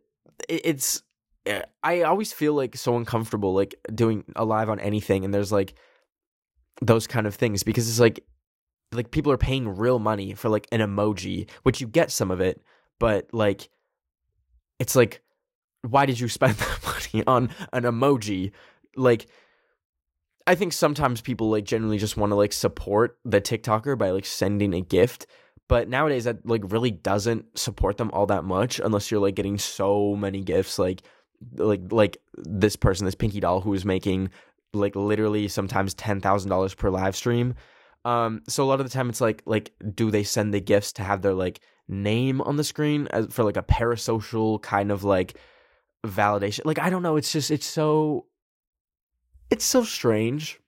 it's 0.49 1.02
eh, 1.46 1.62
I 1.82 2.02
always 2.02 2.32
feel 2.32 2.54
like 2.54 2.76
so 2.76 2.96
uncomfortable 2.96 3.54
like 3.54 3.75
doing 3.94 4.25
a 4.37 4.44
live 4.44 4.68
on 4.68 4.80
anything 4.80 5.25
and 5.25 5.32
there's 5.32 5.52
like 5.52 5.75
those 6.80 7.06
kind 7.06 7.26
of 7.26 7.34
things 7.34 7.62
because 7.62 7.88
it's 7.88 8.00
like 8.00 8.25
like 8.92 9.11
people 9.11 9.32
are 9.32 9.38
paying 9.38 9.68
real 9.68 9.99
money 9.99 10.34
for 10.34 10.49
like 10.49 10.66
an 10.72 10.80
emoji 10.80 11.49
which 11.62 11.80
you 11.80 11.87
get 11.87 12.11
some 12.11 12.30
of 12.30 12.40
it 12.40 12.62
but 12.99 13.28
like 13.32 13.68
it's 14.78 14.96
like 14.96 15.22
why 15.82 16.06
did 16.06 16.18
you 16.18 16.28
spend 16.28 16.54
that 16.56 16.78
money 16.84 17.25
on 17.26 17.50
an 17.72 17.84
emoji? 17.84 18.52
Like 18.96 19.26
I 20.46 20.54
think 20.54 20.72
sometimes 20.72 21.20
people 21.20 21.50
like 21.50 21.64
generally 21.64 21.99
just 21.99 22.16
want 22.16 22.30
to 22.30 22.37
like 22.37 22.52
support 22.52 23.18
the 23.25 23.40
TikToker 23.40 23.96
by 23.99 24.11
like 24.11 24.26
sending 24.26 24.75
a 24.75 24.80
gift 24.80 25.26
but 25.73 25.88
nowadays 25.88 26.25
that 26.25 26.47
like 26.47 26.61
really 26.71 26.91
doesn't 26.91 27.59
support 27.59 27.97
them 27.97 28.11
all 28.13 28.26
that 28.26 28.45
much 28.45 28.78
unless 28.78 29.11
you're 29.11 29.23
like 29.23 29.35
getting 29.35 29.56
so 29.56 30.15
many 30.15 30.43
gifts 30.43 30.78
like 30.78 31.00
like 31.54 31.80
like 31.91 32.19
this 32.37 32.76
person 32.76 33.06
this 33.06 33.15
pinky 33.15 33.41
doll 33.41 33.63
who 33.63 33.73
is 33.73 33.82
making 33.82 34.28
like 34.75 34.95
literally 34.95 35.49
sometimes 35.49 35.95
$10,000 35.95 36.76
per 36.76 36.91
live 36.91 37.17
stream. 37.17 37.54
Um 38.04 38.43
so 38.49 38.63
a 38.63 38.67
lot 38.67 38.80
of 38.80 38.87
the 38.87 38.93
time 38.93 39.08
it's 39.08 39.23
like 39.23 39.43
like 39.47 39.73
do 39.95 40.11
they 40.11 40.25
send 40.25 40.52
the 40.52 40.61
gifts 40.61 40.93
to 40.95 41.02
have 41.02 41.23
their 41.23 41.32
like 41.32 41.61
name 41.89 42.43
on 42.43 42.56
the 42.56 42.65
screen 42.65 43.08
as 43.11 43.28
for 43.30 43.43
like 43.43 43.56
a 43.56 43.63
parasocial 43.63 44.61
kind 44.61 44.93
of 44.93 45.04
like 45.04 45.39
validation? 46.04 46.67
Like 46.67 46.80
I 46.80 46.91
don't 46.91 47.02
know 47.02 47.17
it's 47.17 47.32
just 47.32 47.50
it's 47.50 47.65
so 47.65 48.26
it's 49.49 49.65
so 49.65 49.85
strange. 49.85 50.61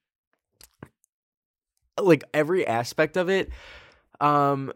Like 2.00 2.24
every 2.32 2.66
aspect 2.66 3.18
of 3.18 3.28
it 3.28 3.50
um 4.18 4.72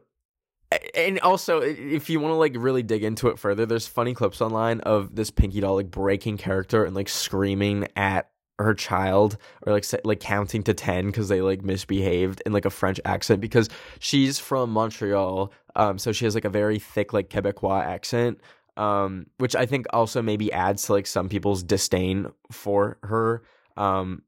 and 0.95 1.19
also 1.21 1.61
if 1.61 2.11
you 2.11 2.21
want 2.21 2.33
to 2.33 2.37
like 2.37 2.55
really 2.57 2.83
dig 2.83 3.03
into 3.03 3.29
it 3.29 3.39
further 3.39 3.67
there's 3.67 3.87
funny 3.87 4.15
clips 4.15 4.41
online 4.41 4.81
of 4.81 5.15
this 5.15 5.31
pinky 5.31 5.61
doll 5.61 5.75
like 5.75 5.91
breaking 5.91 6.37
character 6.37 6.85
and 6.85 6.95
like 6.95 7.09
screaming 7.09 7.87
at 7.97 8.31
her 8.59 8.75
child 8.75 9.37
or 9.63 9.73
like 9.73 9.85
like 10.05 10.21
counting 10.21 10.63
to 10.63 10.75
10 10.75 11.07
because 11.07 11.29
they 11.29 11.41
like 11.41 11.63
misbehaved 11.63 12.43
in 12.45 12.53
like 12.53 12.65
a 12.65 12.71
french 12.71 13.01
accent 13.05 13.41
because 13.41 13.69
she's 14.01 14.39
from 14.39 14.71
montreal 14.71 15.53
um 15.77 15.99
so 15.99 16.13
she 16.13 16.25
has 16.25 16.35
like 16.35 16.45
a 16.45 16.51
very 16.51 16.79
thick 16.79 17.13
like 17.13 17.31
quebecois 17.31 17.85
accent 17.85 18.41
um 18.77 19.27
which 19.39 19.55
i 19.55 19.65
think 19.65 19.87
also 19.93 20.21
maybe 20.23 20.53
adds 20.53 20.85
to 20.85 20.93
like 20.93 21.07
some 21.07 21.29
people's 21.29 21.63
disdain 21.63 22.27
for 22.51 22.99
her 23.03 23.43
um 23.77 24.23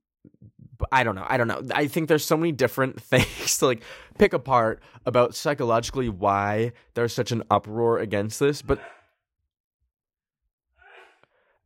I 0.92 1.04
don't 1.04 1.14
know. 1.14 1.26
I 1.26 1.36
don't 1.36 1.48
know. 1.48 1.60
I 1.74 1.86
think 1.86 2.08
there's 2.08 2.24
so 2.24 2.36
many 2.36 2.52
different 2.52 3.00
things 3.02 3.58
to 3.58 3.66
like 3.66 3.82
pick 4.20 4.34
apart 4.34 4.82
about 5.06 5.34
psychologically 5.34 6.10
why 6.10 6.72
there's 6.92 7.14
such 7.14 7.32
an 7.32 7.42
uproar 7.50 7.98
against 7.98 8.38
this, 8.38 8.60
but 8.60 8.78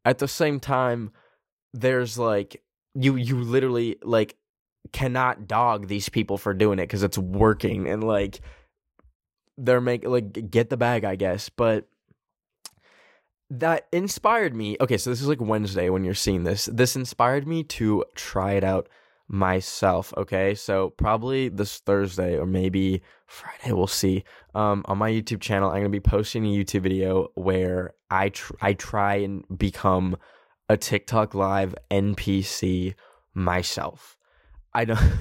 at 0.05 0.19
the 0.19 0.29
same 0.29 0.61
time 0.61 1.11
there's 1.73 2.17
like 2.17 2.63
you 2.95 3.17
you 3.17 3.41
literally 3.41 3.97
like 4.03 4.37
cannot 4.93 5.49
dog 5.49 5.89
these 5.89 6.09
people 6.09 6.39
for 6.39 6.55
doing 6.55 6.79
it 6.79 6.87
cuz 6.87 7.03
it's 7.03 7.19
working 7.19 7.89
and 7.89 8.05
like 8.05 8.41
they're 9.59 9.81
making 9.81 10.11
like 10.11 10.49
get 10.49 10.71
the 10.71 10.77
bag, 10.77 11.05
I 11.05 11.17
guess, 11.17 11.49
but 11.49 11.89
that 13.51 13.89
inspired 13.91 14.55
me. 14.55 14.77
Okay, 14.81 14.97
so 14.97 15.11
this 15.11 15.21
is 15.21 15.27
like 15.27 15.41
Wednesday 15.41 15.91
when 15.91 16.05
you're 16.05 16.15
seeing 16.15 16.45
this. 16.45 16.67
This 16.67 16.95
inspired 16.95 17.49
me 17.49 17.65
to 17.65 18.05
try 18.15 18.53
it 18.53 18.63
out 18.63 18.89
myself. 19.29 20.13
Okay, 20.17 20.55
so 20.55 20.91
probably 20.91 21.49
this 21.49 21.79
Thursday 21.79 22.37
or 22.37 22.47
maybe 22.47 23.03
Friday, 23.27 23.73
we'll 23.73 23.87
see. 23.87 24.25
Um, 24.55 24.85
on 24.87 24.99
my 24.99 25.11
YouTube 25.11 25.41
channel, 25.41 25.71
I'm 25.71 25.79
gonna 25.79 25.89
be 25.89 26.01
posting 26.01 26.45
a 26.45 26.49
YouTube 26.49 26.83
video 26.83 27.29
where 27.35 27.95
I 28.11 28.29
tr- 28.31 28.55
I 28.61 28.75
try 28.75 29.17
and 29.17 29.45
become 29.57 30.17
a 30.69 30.77
TikTok 30.77 31.35
live 31.35 31.75
NPC 31.91 32.95
myself. 33.35 34.17
I 34.73 34.85
don't. 34.85 35.01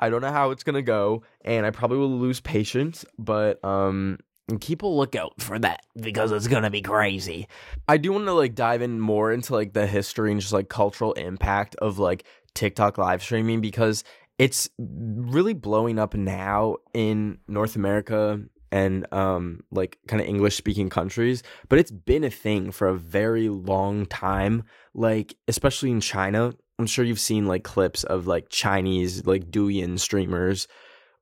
I 0.00 0.10
don't 0.10 0.22
know 0.22 0.32
how 0.32 0.50
it's 0.50 0.64
gonna 0.64 0.82
go, 0.82 1.22
and 1.44 1.64
I 1.64 1.70
probably 1.70 1.98
will 1.98 2.18
lose 2.18 2.40
patience, 2.40 3.04
but 3.16 3.64
um, 3.64 4.18
keep 4.60 4.82
a 4.82 4.86
lookout 4.86 5.40
for 5.40 5.58
that 5.58 5.84
because 6.00 6.32
it's 6.32 6.48
gonna 6.48 6.70
be 6.70 6.82
crazy. 6.82 7.46
I 7.86 7.96
do 7.96 8.12
want 8.12 8.26
to 8.26 8.32
like 8.32 8.54
dive 8.54 8.82
in 8.82 8.98
more 8.98 9.32
into 9.32 9.52
like 9.52 9.72
the 9.72 9.86
history 9.86 10.32
and 10.32 10.40
just 10.40 10.52
like 10.52 10.68
cultural 10.68 11.12
impact 11.12 11.76
of 11.76 11.98
like 11.98 12.24
TikTok 12.54 12.98
live 12.98 13.22
streaming 13.22 13.60
because 13.60 14.04
it's 14.38 14.68
really 14.78 15.54
blowing 15.54 15.98
up 15.98 16.14
now 16.14 16.76
in 16.94 17.38
North 17.48 17.76
America 17.76 18.40
and 18.70 19.06
um 19.12 19.62
like 19.70 19.98
kind 20.08 20.20
of 20.20 20.26
English 20.26 20.56
speaking 20.56 20.88
countries, 20.88 21.42
but 21.68 21.78
it's 21.78 21.90
been 21.90 22.24
a 22.24 22.30
thing 22.30 22.70
for 22.70 22.88
a 22.88 22.96
very 22.96 23.48
long 23.48 24.06
time. 24.06 24.64
Like 24.94 25.36
especially 25.46 25.90
in 25.90 26.00
China, 26.00 26.54
I'm 26.78 26.86
sure 26.86 27.04
you've 27.04 27.20
seen 27.20 27.46
like 27.46 27.64
clips 27.64 28.02
of 28.04 28.26
like 28.26 28.48
Chinese 28.48 29.26
like 29.26 29.50
Douyin 29.50 29.98
streamers 29.98 30.66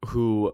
who 0.06 0.52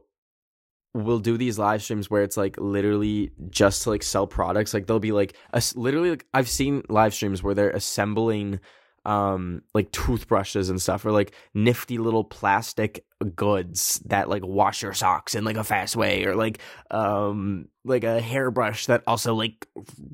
will 0.94 1.18
do 1.18 1.36
these 1.36 1.58
live 1.58 1.82
streams 1.82 2.10
where 2.10 2.22
it's 2.22 2.38
like 2.38 2.56
literally 2.58 3.30
just 3.50 3.82
to 3.82 3.90
like 3.90 4.02
sell 4.02 4.26
products 4.26 4.72
like 4.72 4.86
they'll 4.86 4.98
be 4.98 5.12
like 5.12 5.36
as- 5.52 5.76
literally 5.76 6.08
like 6.08 6.24
I've 6.32 6.48
seen 6.48 6.82
live 6.88 7.12
streams 7.12 7.42
where 7.42 7.54
they're 7.54 7.70
assembling 7.70 8.60
um 9.06 9.62
like 9.72 9.90
toothbrushes 9.92 10.68
and 10.68 10.82
stuff 10.82 11.06
or 11.06 11.12
like 11.12 11.32
nifty 11.54 11.96
little 11.96 12.24
plastic 12.24 13.04
goods 13.36 14.00
that 14.06 14.28
like 14.28 14.44
wash 14.44 14.82
your 14.82 14.92
socks 14.92 15.36
in 15.36 15.44
like 15.44 15.56
a 15.56 15.62
fast 15.62 15.94
way 15.94 16.24
or 16.24 16.34
like 16.34 16.58
um 16.90 17.68
like 17.84 18.02
a 18.02 18.20
hairbrush 18.20 18.86
that 18.86 19.04
also 19.06 19.32
like 19.32 19.68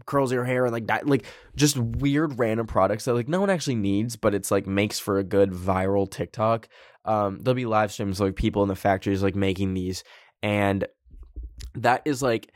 curls 0.04 0.30
your 0.30 0.44
hair 0.44 0.66
and 0.66 0.74
like 0.74 0.88
that 0.88 1.06
like 1.06 1.24
just 1.56 1.78
weird 1.78 2.38
random 2.38 2.66
products 2.66 3.06
that 3.06 3.14
like 3.14 3.28
no 3.28 3.40
one 3.40 3.48
actually 3.48 3.74
needs 3.74 4.14
but 4.14 4.34
it's 4.34 4.50
like 4.50 4.66
makes 4.66 4.98
for 4.98 5.18
a 5.18 5.24
good 5.24 5.50
viral 5.50 6.08
TikTok. 6.08 6.68
Um 7.06 7.38
there'll 7.40 7.56
be 7.56 7.64
live 7.64 7.92
streams 7.92 8.20
like 8.20 8.36
people 8.36 8.62
in 8.62 8.68
the 8.68 8.76
factories 8.76 9.22
like 9.22 9.34
making 9.34 9.72
these. 9.72 10.04
And 10.42 10.86
that 11.74 12.02
is 12.04 12.22
like 12.22 12.52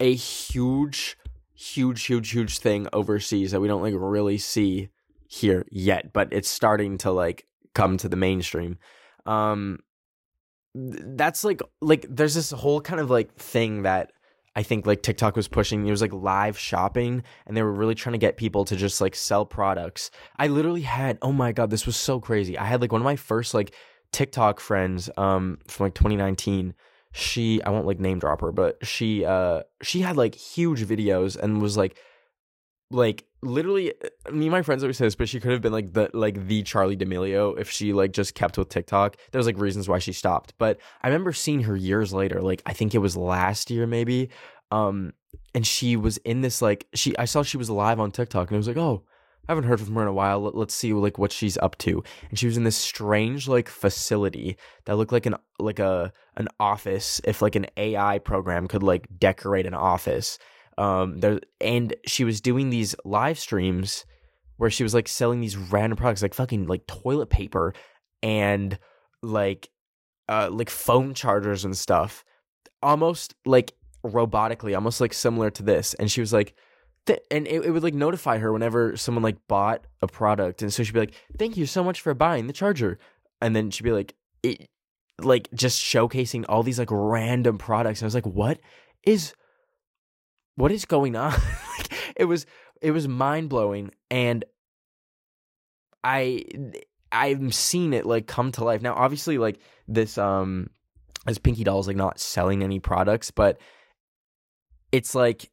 a 0.00 0.14
huge 0.14 1.18
huge, 1.56 2.04
huge, 2.04 2.30
huge 2.30 2.58
thing 2.58 2.88
overseas 2.92 3.52
that 3.52 3.60
we 3.60 3.68
don't 3.68 3.82
like 3.82 3.94
really 3.96 4.38
see 4.38 4.88
here 5.34 5.66
yet, 5.70 6.12
but 6.12 6.28
it's 6.32 6.48
starting 6.48 6.98
to 6.98 7.10
like 7.10 7.46
come 7.74 7.96
to 7.98 8.08
the 8.08 8.16
mainstream. 8.16 8.78
Um, 9.26 9.80
that's 10.74 11.44
like 11.44 11.60
like 11.80 12.06
there's 12.08 12.34
this 12.34 12.50
whole 12.50 12.80
kind 12.80 13.00
of 13.00 13.10
like 13.10 13.34
thing 13.34 13.82
that 13.82 14.12
I 14.56 14.62
think 14.62 14.86
like 14.86 15.02
TikTok 15.02 15.36
was 15.36 15.48
pushing. 15.48 15.86
It 15.86 15.90
was 15.90 16.00
like 16.00 16.12
live 16.12 16.58
shopping, 16.58 17.22
and 17.46 17.56
they 17.56 17.62
were 17.62 17.72
really 17.72 17.94
trying 17.94 18.12
to 18.12 18.18
get 18.18 18.36
people 18.36 18.64
to 18.66 18.76
just 18.76 19.00
like 19.00 19.14
sell 19.14 19.44
products. 19.44 20.10
I 20.38 20.46
literally 20.46 20.82
had 20.82 21.18
oh 21.22 21.32
my 21.32 21.52
god, 21.52 21.70
this 21.70 21.86
was 21.86 21.96
so 21.96 22.20
crazy. 22.20 22.56
I 22.56 22.64
had 22.64 22.80
like 22.80 22.92
one 22.92 23.00
of 23.00 23.04
my 23.04 23.16
first 23.16 23.54
like 23.54 23.74
TikTok 24.12 24.60
friends 24.60 25.10
um 25.16 25.58
from 25.68 25.86
like 25.86 25.94
2019. 25.94 26.74
She 27.12 27.62
I 27.62 27.70
won't 27.70 27.86
like 27.86 28.00
name 28.00 28.18
drop 28.18 28.40
her, 28.40 28.52
but 28.52 28.84
she 28.86 29.24
uh 29.24 29.62
she 29.82 30.00
had 30.00 30.16
like 30.16 30.34
huge 30.34 30.84
videos 30.84 31.36
and 31.36 31.60
was 31.60 31.76
like 31.76 31.98
like 32.90 33.24
literally 33.42 33.92
uh, 33.92 34.30
me 34.32 34.46
and 34.46 34.52
my 34.52 34.62
friends 34.62 34.82
always 34.82 34.96
say 34.96 35.04
this, 35.04 35.14
but 35.14 35.28
she 35.28 35.40
could 35.40 35.52
have 35.52 35.60
been 35.60 35.72
like 35.72 35.92
the 35.92 36.10
like 36.12 36.46
the 36.46 36.62
Charli 36.62 36.96
D'Amelio 36.96 37.58
if 37.58 37.70
she 37.70 37.92
like 37.92 38.12
just 38.12 38.34
kept 38.34 38.58
with 38.58 38.68
TikTok. 38.68 39.16
There's 39.32 39.46
like 39.46 39.58
reasons 39.58 39.88
why 39.88 39.98
she 39.98 40.12
stopped. 40.12 40.54
But 40.58 40.78
I 41.02 41.08
remember 41.08 41.32
seeing 41.32 41.62
her 41.62 41.76
years 41.76 42.12
later, 42.12 42.40
like 42.40 42.62
I 42.66 42.72
think 42.72 42.94
it 42.94 42.98
was 42.98 43.16
last 43.16 43.70
year 43.70 43.86
maybe. 43.86 44.30
Um 44.70 45.12
and 45.54 45.66
she 45.66 45.96
was 45.96 46.18
in 46.18 46.40
this 46.40 46.62
like 46.62 46.86
she 46.94 47.16
I 47.18 47.24
saw 47.24 47.42
she 47.42 47.56
was 47.56 47.70
live 47.70 48.00
on 48.00 48.10
TikTok 48.10 48.48
and 48.48 48.56
I 48.56 48.58
was 48.58 48.68
like, 48.68 48.76
oh, 48.76 49.04
I 49.48 49.52
haven't 49.52 49.68
heard 49.68 49.80
from 49.80 49.94
her 49.94 50.02
in 50.02 50.08
a 50.08 50.12
while. 50.12 50.40
Let, 50.40 50.54
let's 50.54 50.74
see 50.74 50.92
like 50.92 51.18
what 51.18 51.32
she's 51.32 51.58
up 51.58 51.76
to. 51.78 52.02
And 52.30 52.38
she 52.38 52.46
was 52.46 52.56
in 52.56 52.64
this 52.64 52.76
strange 52.76 53.46
like 53.46 53.68
facility 53.68 54.56
that 54.86 54.96
looked 54.96 55.12
like 55.12 55.26
an 55.26 55.36
like 55.58 55.78
a 55.78 56.12
an 56.36 56.48
office 56.58 57.20
if 57.24 57.42
like 57.42 57.56
an 57.56 57.66
AI 57.76 58.18
program 58.18 58.68
could 58.68 58.82
like 58.82 59.06
decorate 59.18 59.66
an 59.66 59.74
office 59.74 60.38
um 60.78 61.18
there 61.18 61.40
and 61.60 61.94
she 62.06 62.24
was 62.24 62.40
doing 62.40 62.70
these 62.70 62.94
live 63.04 63.38
streams 63.38 64.04
where 64.56 64.70
she 64.70 64.82
was 64.82 64.94
like 64.94 65.08
selling 65.08 65.40
these 65.40 65.56
random 65.56 65.96
products 65.96 66.22
like 66.22 66.34
fucking 66.34 66.66
like 66.66 66.86
toilet 66.86 67.30
paper 67.30 67.72
and 68.22 68.78
like 69.22 69.68
uh 70.28 70.48
like 70.50 70.70
phone 70.70 71.14
chargers 71.14 71.64
and 71.64 71.76
stuff 71.76 72.24
almost 72.82 73.34
like 73.46 73.72
robotically 74.04 74.74
almost 74.74 75.00
like 75.00 75.12
similar 75.12 75.50
to 75.50 75.62
this. 75.62 75.94
And 75.94 76.10
she 76.10 76.20
was 76.20 76.32
like 76.32 76.54
th- 77.06 77.20
and 77.30 77.46
it, 77.48 77.64
it 77.64 77.70
would 77.70 77.82
like 77.82 77.94
notify 77.94 78.38
her 78.38 78.52
whenever 78.52 78.96
someone 78.96 79.22
like 79.22 79.38
bought 79.48 79.86
a 80.02 80.06
product. 80.06 80.62
And 80.62 80.72
so 80.72 80.84
she'd 80.84 80.92
be 80.92 81.00
like 81.00 81.14
thank 81.38 81.56
you 81.56 81.66
so 81.66 81.82
much 81.82 82.00
for 82.00 82.14
buying 82.14 82.46
the 82.46 82.52
charger. 82.52 82.98
And 83.40 83.56
then 83.56 83.70
she'd 83.70 83.84
be 83.84 83.92
like 83.92 84.14
it, 84.42 84.68
like 85.20 85.48
just 85.54 85.82
showcasing 85.82 86.44
all 86.48 86.62
these 86.62 86.78
like 86.78 86.90
random 86.90 87.58
products. 87.58 88.00
And 88.00 88.04
i 88.04 88.08
was 88.08 88.14
like 88.14 88.26
what 88.26 88.60
is 89.04 89.34
what 90.56 90.72
is 90.72 90.84
going 90.84 91.16
on? 91.16 91.34
It 92.16 92.26
was 92.26 92.46
it 92.80 92.92
was 92.92 93.08
mind-blowing 93.08 93.90
and 94.10 94.44
i 96.04 96.44
i'm 97.10 97.50
seeing 97.50 97.92
it 97.92 98.06
like 98.06 98.26
come 98.26 98.52
to 98.52 98.64
life. 98.64 98.82
Now 98.82 98.94
obviously 98.94 99.38
like 99.38 99.58
this 99.88 100.16
um 100.18 100.70
as 101.26 101.38
pinky 101.38 101.64
doll 101.64 101.80
is 101.80 101.86
like 101.86 101.96
not 101.96 102.20
selling 102.20 102.62
any 102.62 102.78
products 102.78 103.30
but 103.30 103.58
it's 104.92 105.14
like 105.14 105.50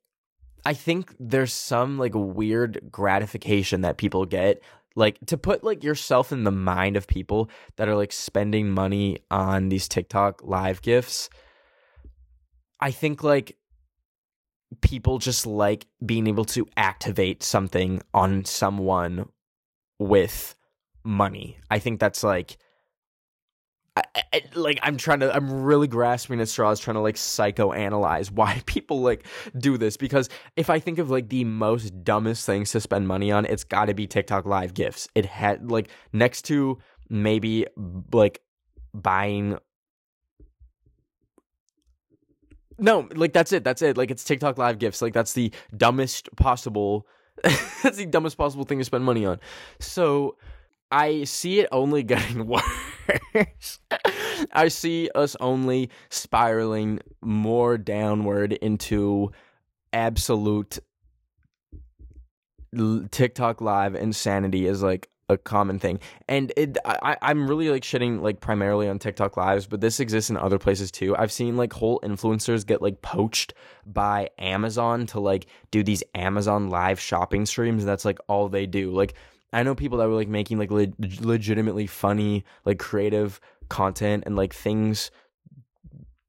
i 0.65 0.73
think 0.73 1.15
there's 1.19 1.53
some 1.53 1.97
like 1.97 2.13
weird 2.13 2.79
gratification 2.91 3.81
that 3.81 3.97
people 3.97 4.25
get. 4.25 4.61
Like 4.95 5.17
to 5.27 5.37
put 5.37 5.63
like 5.63 5.85
yourself 5.85 6.33
in 6.33 6.43
the 6.43 6.51
mind 6.51 6.97
of 6.97 7.07
people 7.07 7.49
that 7.77 7.87
are 7.87 7.95
like 7.95 8.11
spending 8.11 8.69
money 8.69 9.19
on 9.31 9.69
these 9.69 9.87
tiktok 9.87 10.41
live 10.43 10.81
gifts 10.81 11.29
i 12.81 12.91
think 12.91 13.23
like 13.23 13.57
people 14.79 15.19
just 15.19 15.45
like 15.45 15.85
being 16.05 16.27
able 16.27 16.45
to 16.45 16.65
activate 16.77 17.43
something 17.43 18.01
on 18.13 18.45
someone 18.45 19.27
with 19.99 20.55
money. 21.03 21.57
I 21.69 21.79
think 21.79 21.99
that's 21.99 22.23
like 22.23 22.57
I, 23.97 24.03
I, 24.33 24.41
like 24.55 24.79
I'm 24.81 24.95
trying 24.95 25.19
to 25.19 25.35
I'm 25.35 25.63
really 25.63 25.87
grasping 25.87 26.39
at 26.39 26.47
straws 26.47 26.79
trying 26.79 26.95
to 26.95 27.01
like 27.01 27.15
psychoanalyze 27.15 28.31
why 28.31 28.61
people 28.65 29.01
like 29.01 29.25
do 29.57 29.77
this 29.77 29.97
because 29.97 30.29
if 30.55 30.69
I 30.69 30.79
think 30.79 30.97
of 30.97 31.09
like 31.09 31.27
the 31.27 31.43
most 31.43 32.03
dumbest 32.03 32.45
things 32.45 32.71
to 32.71 32.79
spend 32.79 33.07
money 33.07 33.31
on 33.31 33.45
it's 33.45 33.65
got 33.65 33.85
to 33.85 33.93
be 33.93 34.07
TikTok 34.07 34.45
live 34.45 34.73
gifts. 34.73 35.09
It 35.13 35.25
had 35.25 35.69
like 35.69 35.89
next 36.13 36.43
to 36.43 36.77
maybe 37.09 37.67
like 38.13 38.41
buying 38.93 39.57
no, 42.81 43.07
like 43.15 43.31
that's 43.31 43.53
it. 43.53 43.63
That's 43.63 43.81
it. 43.81 43.95
Like 43.95 44.11
it's 44.11 44.25
TikTok 44.25 44.57
live 44.57 44.79
gifts. 44.79 45.01
Like 45.01 45.13
that's 45.13 45.31
the 45.33 45.53
dumbest 45.77 46.29
possible 46.35 47.07
that's 47.83 47.97
the 47.97 48.05
dumbest 48.05 48.37
possible 48.37 48.65
thing 48.65 48.77
to 48.79 48.85
spend 48.85 49.03
money 49.03 49.25
on. 49.25 49.39
So 49.79 50.37
I 50.91 51.23
see 51.23 51.59
it 51.59 51.69
only 51.71 52.03
getting 52.03 52.45
worse. 52.47 53.79
I 54.53 54.67
see 54.67 55.09
us 55.15 55.35
only 55.39 55.89
spiraling 56.09 56.99
more 57.21 57.77
downward 57.77 58.53
into 58.53 59.31
absolute 59.93 60.79
TikTok 63.11 63.61
live 63.61 63.95
insanity 63.95 64.65
is 64.65 64.81
like 64.81 65.09
a 65.31 65.37
common 65.37 65.79
thing. 65.79 65.99
And 66.27 66.51
it 66.55 66.77
I, 66.85 67.17
I'm 67.21 67.47
really 67.47 67.69
like 67.69 67.83
shitting 67.83 68.21
like 68.21 68.39
primarily 68.39 68.87
on 68.87 68.99
TikTok 68.99 69.37
lives, 69.37 69.67
but 69.67 69.81
this 69.81 69.99
exists 69.99 70.29
in 70.29 70.37
other 70.37 70.59
places 70.59 70.91
too. 70.91 71.15
I've 71.17 71.31
seen 71.31 71.57
like 71.57 71.73
whole 71.73 71.99
influencers 72.01 72.65
get 72.65 72.81
like 72.81 73.01
poached 73.01 73.53
by 73.85 74.29
Amazon 74.37 75.05
to 75.07 75.19
like 75.19 75.47
do 75.71 75.83
these 75.83 76.03
Amazon 76.13 76.69
live 76.69 76.99
shopping 76.99 77.45
streams. 77.45 77.85
That's 77.85 78.05
like 78.05 78.19
all 78.27 78.49
they 78.49 78.65
do. 78.65 78.91
Like 78.91 79.15
I 79.53 79.63
know 79.63 79.75
people 79.75 79.97
that 79.97 80.07
were 80.07 80.15
like 80.15 80.27
making 80.27 80.59
like 80.59 80.71
le- 80.71 80.93
legitimately 81.19 81.87
funny, 81.87 82.45
like 82.65 82.79
creative 82.79 83.39
content 83.69 84.23
and 84.25 84.35
like 84.35 84.53
things 84.53 85.11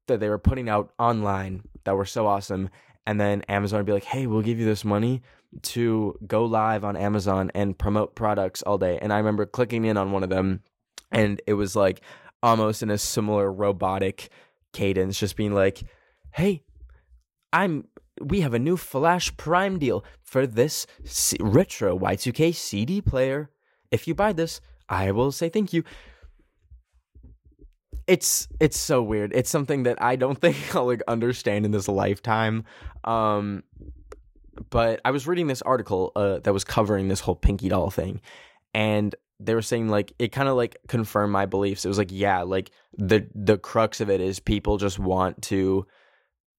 that 0.07 0.19
they 0.19 0.29
were 0.29 0.39
putting 0.39 0.69
out 0.69 0.93
online 0.99 1.63
that 1.85 1.95
were 1.95 2.05
so 2.05 2.27
awesome. 2.27 2.69
And 3.05 3.19
then 3.19 3.41
Amazon 3.43 3.79
would 3.79 3.85
be 3.85 3.91
like, 3.91 4.05
hey, 4.05 4.27
we'll 4.27 4.41
give 4.41 4.59
you 4.59 4.65
this 4.65 4.85
money 4.85 5.21
to 5.61 6.17
go 6.25 6.45
live 6.45 6.83
on 6.83 6.95
Amazon 6.95 7.51
and 7.53 7.77
promote 7.77 8.15
products 8.15 8.61
all 8.63 8.77
day. 8.77 8.97
And 9.01 9.11
I 9.11 9.17
remember 9.17 9.45
clicking 9.45 9.85
in 9.85 9.97
on 9.97 10.11
one 10.11 10.23
of 10.23 10.29
them 10.29 10.61
and 11.11 11.41
it 11.45 11.53
was 11.53 11.75
like 11.75 12.01
almost 12.41 12.81
in 12.83 12.89
a 12.89 12.97
similar 12.97 13.51
robotic 13.51 14.29
cadence, 14.73 15.19
just 15.19 15.35
being 15.35 15.53
like, 15.53 15.83
hey, 16.31 16.63
I'm 17.53 17.87
we 18.21 18.41
have 18.41 18.53
a 18.53 18.59
new 18.59 18.77
Flash 18.77 19.35
Prime 19.37 19.79
deal 19.79 20.03
for 20.21 20.45
this 20.45 20.85
retro 21.39 21.97
Y2K 21.97 22.53
CD 22.53 23.01
player. 23.01 23.49
If 23.91 24.07
you 24.07 24.15
buy 24.15 24.33
this, 24.33 24.61
I 24.87 25.11
will 25.11 25.31
say 25.31 25.49
thank 25.49 25.73
you. 25.73 25.83
It's 28.07 28.47
it's 28.59 28.77
so 28.77 29.01
weird. 29.01 29.31
It's 29.33 29.49
something 29.49 29.83
that 29.83 30.01
I 30.01 30.15
don't 30.15 30.37
think 30.41 30.75
I'll 30.75 30.85
like 30.85 31.01
understand 31.07 31.65
in 31.65 31.71
this 31.71 31.87
lifetime. 31.87 32.65
Um 33.03 33.63
but 34.69 35.01
I 35.03 35.11
was 35.11 35.27
reading 35.27 35.47
this 35.47 35.61
article 35.61 36.11
uh, 36.15 36.39
that 36.39 36.53
was 36.53 36.63
covering 36.63 37.07
this 37.07 37.19
whole 37.19 37.35
Pinky 37.35 37.69
Doll 37.69 37.89
thing, 37.89 38.21
and 38.73 39.15
they 39.39 39.55
were 39.55 39.61
saying 39.61 39.89
like 39.89 40.13
it 40.19 40.31
kind 40.31 40.47
of 40.47 40.55
like 40.55 40.77
confirmed 40.87 41.33
my 41.33 41.45
beliefs. 41.45 41.85
It 41.85 41.87
was 41.87 41.97
like 41.97 42.11
yeah, 42.11 42.43
like 42.43 42.71
the 42.97 43.27
the 43.33 43.57
crux 43.57 44.01
of 44.01 44.09
it 44.09 44.21
is 44.21 44.39
people 44.39 44.77
just 44.77 44.99
want 44.99 45.41
to 45.43 45.85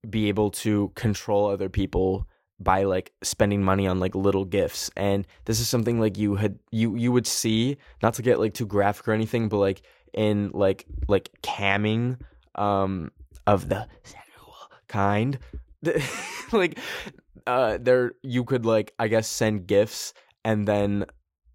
be 0.09 0.29
able 0.29 0.51
to 0.51 0.93
control 0.95 1.49
other 1.49 1.69
people 1.69 2.27
by 2.61 2.85
like 2.85 3.13
spending 3.23 3.63
money 3.63 3.87
on 3.87 3.99
like 3.99 4.15
little 4.15 4.45
gifts 4.45 4.91
and 4.97 5.27
this 5.45 5.59
is 5.59 5.69
something 5.69 5.99
like 5.99 6.17
you 6.17 6.37
had 6.37 6.57
you 6.71 6.95
you 6.95 7.11
would 7.11 7.27
see 7.27 7.77
not 8.01 8.15
to 8.15 8.23
get 8.23 8.39
like 8.39 8.55
too 8.55 8.67
graphic 8.67 9.09
or 9.09 9.13
anything 9.13 9.49
but 9.49 9.57
like 9.57 9.83
in 10.15 10.51
like 10.53 10.87
like 11.09 11.31
camming 11.43 12.21
um 12.55 13.11
of 13.47 13.69
the 13.69 13.87
sexual 14.03 14.55
kind. 14.89 15.39
Like 16.53 16.79
uh 17.47 17.79
there 17.81 18.13
you 18.23 18.45
could 18.45 18.65
like 18.65 18.95
i 18.99 19.09
guess 19.09 19.29
send 19.29 19.67
gifts 19.67 20.15
and 20.45 20.69
then 20.69 21.05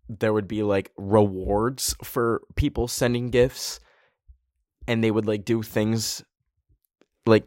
there 0.09 0.33
would 0.33 0.47
be 0.47 0.63
like 0.63 0.91
rewards 0.97 1.95
for 2.03 2.41
people 2.55 2.87
sending 2.87 3.29
gifts 3.29 3.79
and 4.87 5.03
they 5.03 5.11
would 5.11 5.27
like 5.27 5.45
do 5.45 5.61
things 5.61 6.23
like 7.25 7.45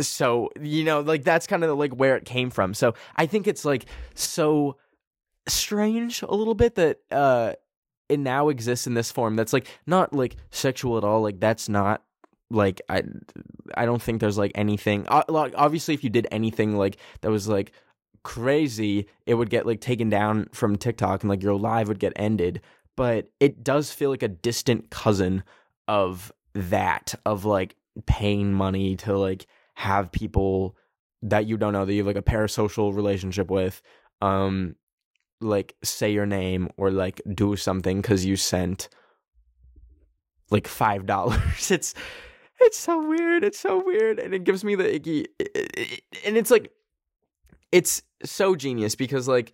so 0.00 0.48
you 0.60 0.84
know 0.84 1.00
like 1.00 1.24
that's 1.24 1.46
kind 1.46 1.64
of 1.64 1.76
like 1.76 1.92
where 1.92 2.16
it 2.16 2.24
came 2.24 2.50
from. 2.50 2.72
So 2.72 2.94
i 3.16 3.26
think 3.26 3.46
it's 3.46 3.64
like 3.64 3.84
so 4.14 4.76
strange 5.48 6.22
a 6.22 6.34
little 6.34 6.54
bit 6.54 6.76
that 6.76 7.00
uh 7.10 7.52
it 8.12 8.20
now 8.20 8.48
exists 8.50 8.86
in 8.86 8.94
this 8.94 9.10
form 9.10 9.36
that's 9.36 9.52
like 9.52 9.66
not 9.86 10.12
like 10.12 10.36
sexual 10.50 10.98
at 10.98 11.04
all 11.04 11.22
like 11.22 11.40
that's 11.40 11.68
not 11.68 12.02
like 12.50 12.80
i 12.90 13.02
i 13.74 13.86
don't 13.86 14.02
think 14.02 14.20
there's 14.20 14.36
like 14.36 14.52
anything 14.54 15.06
obviously 15.08 15.94
if 15.94 16.04
you 16.04 16.10
did 16.10 16.26
anything 16.30 16.76
like 16.76 16.98
that 17.22 17.30
was 17.30 17.48
like 17.48 17.72
crazy 18.22 19.06
it 19.24 19.34
would 19.34 19.48
get 19.48 19.66
like 19.66 19.80
taken 19.80 20.10
down 20.10 20.46
from 20.52 20.76
tiktok 20.76 21.22
and 21.22 21.30
like 21.30 21.42
your 21.42 21.54
live 21.54 21.88
would 21.88 21.98
get 21.98 22.12
ended 22.16 22.60
but 22.96 23.30
it 23.40 23.64
does 23.64 23.90
feel 23.90 24.10
like 24.10 24.22
a 24.22 24.28
distant 24.28 24.90
cousin 24.90 25.42
of 25.88 26.30
that 26.52 27.14
of 27.24 27.46
like 27.46 27.74
paying 28.04 28.52
money 28.52 28.94
to 28.96 29.16
like 29.16 29.46
have 29.74 30.12
people 30.12 30.76
that 31.22 31.46
you 31.46 31.56
don't 31.56 31.72
know 31.72 31.86
that 31.86 31.92
you 31.94 32.00
have 32.00 32.06
like 32.06 32.16
a 32.16 32.22
parasocial 32.22 32.94
relationship 32.94 33.50
with 33.50 33.80
um 34.20 34.76
like 35.42 35.74
say 35.82 36.12
your 36.12 36.26
name 36.26 36.68
or 36.76 36.90
like 36.90 37.20
do 37.34 37.56
something 37.56 38.00
because 38.00 38.24
you 38.24 38.36
sent 38.36 38.88
like 40.50 40.66
five 40.66 41.06
dollars. 41.14 41.70
It's 41.70 41.94
it's 42.62 42.78
so 42.78 43.06
weird 43.06 43.44
it's 43.44 43.58
so 43.58 43.82
weird 43.84 44.18
and 44.18 44.32
it 44.32 44.44
gives 44.44 44.64
me 44.64 44.74
the 44.74 44.94
icky 44.94 45.26
and 46.24 46.36
it's 46.36 46.50
like 46.50 46.70
it's 47.70 48.02
so 48.24 48.54
genius 48.54 48.94
because 48.94 49.26
like 49.26 49.52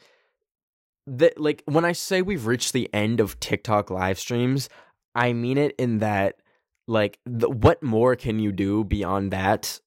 that 1.07 1.40
like 1.40 1.62
when 1.66 1.85
i 1.85 1.92
say 1.92 2.22
we've 2.22 2.46
reached 2.46 2.72
the 2.72 2.88
end 2.92 3.20
of 3.20 3.40
tiktok 3.40 3.90
live 3.90 4.18
streams 4.18 4.68
i 5.14 5.33
mean 5.33 5.57
it 5.57 5.74
in 5.79 5.98
that 5.98 6.37
like 6.87 7.18
the, 7.24 7.48
what 7.48 7.83
more 7.83 8.14
can 8.14 8.38
you 8.38 8.53
do 8.53 8.85
beyond 8.85 9.33
that 9.33 9.81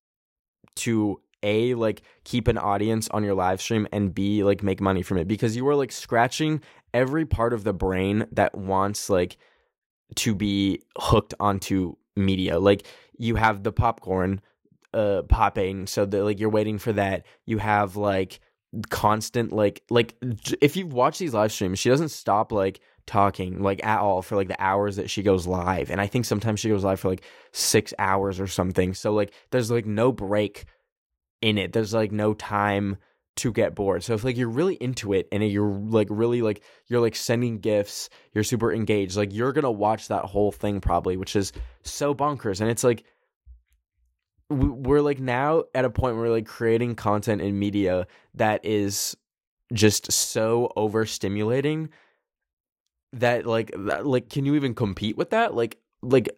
to 0.75 1.19
a 1.43 1.73
like 1.75 2.01
keep 2.23 2.47
an 2.47 2.57
audience 2.57 3.07
on 3.09 3.23
your 3.23 3.33
live 3.33 3.61
stream 3.61 3.87
and 3.91 4.13
b 4.13 4.43
like 4.43 4.63
make 4.63 4.81
money 4.81 5.01
from 5.01 5.17
it. 5.17 5.27
Because 5.27 5.55
you 5.55 5.67
are 5.67 5.75
like 5.75 5.91
scratching 5.91 6.61
every 6.93 7.25
part 7.25 7.53
of 7.53 7.63
the 7.63 7.73
brain 7.73 8.25
that 8.31 8.57
wants 8.57 9.09
like 9.09 9.37
to 10.15 10.35
be 10.35 10.81
hooked 10.97 11.33
onto 11.39 11.95
media. 12.15 12.59
Like 12.59 12.85
you 13.17 13.35
have 13.35 13.63
the 13.63 13.71
popcorn 13.71 14.41
uh 14.93 15.21
popping 15.23 15.87
so 15.87 16.05
that 16.05 16.23
like 16.23 16.39
you're 16.39 16.49
waiting 16.49 16.77
for 16.77 16.93
that. 16.93 17.25
You 17.45 17.57
have 17.57 17.95
like 17.95 18.39
constant 18.89 19.51
like 19.51 19.83
like 19.89 20.15
if 20.61 20.77
you've 20.77 20.93
watched 20.93 21.19
these 21.19 21.33
live 21.33 21.51
streams 21.51 21.77
she 21.77 21.89
doesn't 21.89 22.07
stop 22.07 22.53
like 22.53 22.79
talking 23.05 23.61
like 23.61 23.85
at 23.85 23.99
all 23.99 24.21
for 24.21 24.37
like 24.37 24.47
the 24.47 24.61
hours 24.63 24.95
that 24.95 25.09
she 25.09 25.23
goes 25.23 25.47
live. 25.47 25.91
And 25.91 25.99
i 25.99 26.07
think 26.07 26.25
sometimes 26.25 26.59
she 26.59 26.69
goes 26.69 26.83
live 26.83 26.99
for 26.99 27.09
like 27.09 27.23
six 27.51 27.93
hours 27.99 28.39
or 28.39 28.47
something. 28.47 28.93
So 28.93 29.13
like 29.13 29.33
there's 29.51 29.71
like 29.71 29.85
no 29.85 30.11
break 30.11 30.65
in 31.41 31.57
it. 31.57 31.73
There's 31.73 31.93
like 31.93 32.11
no 32.11 32.33
time 32.33 32.97
to 33.37 33.51
get 33.51 33.75
bored. 33.75 34.03
So 34.03 34.13
if 34.13 34.23
like 34.23 34.37
you're 34.37 34.49
really 34.49 34.75
into 34.75 35.13
it 35.13 35.27
and 35.31 35.43
you're 35.49 35.69
like 35.69 36.07
really 36.09 36.41
like 36.41 36.61
you're 36.87 36.99
like 36.99 37.15
sending 37.15 37.59
gifts 37.59 38.09
you're 38.33 38.43
super 38.43 38.73
engaged 38.73 39.15
like 39.15 39.33
you're 39.33 39.53
gonna 39.53 39.71
watch 39.71 40.09
that 40.09 40.25
whole 40.25 40.51
thing 40.51 40.81
probably 40.81 41.15
which 41.17 41.35
is 41.35 41.53
so 41.83 42.13
bonkers. 42.13 42.59
And 42.61 42.69
it's 42.69 42.83
like 42.83 43.05
we- 44.49 44.69
we're 44.69 45.01
like 45.01 45.19
now 45.19 45.63
at 45.73 45.85
a 45.85 45.89
point 45.89 46.17
where 46.17 46.29
like 46.29 46.45
creating 46.45 46.95
content 46.95 47.41
in 47.41 47.57
media 47.57 48.05
that 48.35 48.65
is 48.65 49.15
just 49.73 50.11
so 50.11 50.71
overstimulating 50.75 51.89
that 53.13 53.45
like 53.45 53.71
that, 53.77 54.05
like 54.05 54.29
can 54.29 54.45
you 54.45 54.55
even 54.55 54.75
compete 54.75 55.17
with 55.17 55.29
that? 55.29 55.53
Like 55.53 55.77
like 56.01 56.29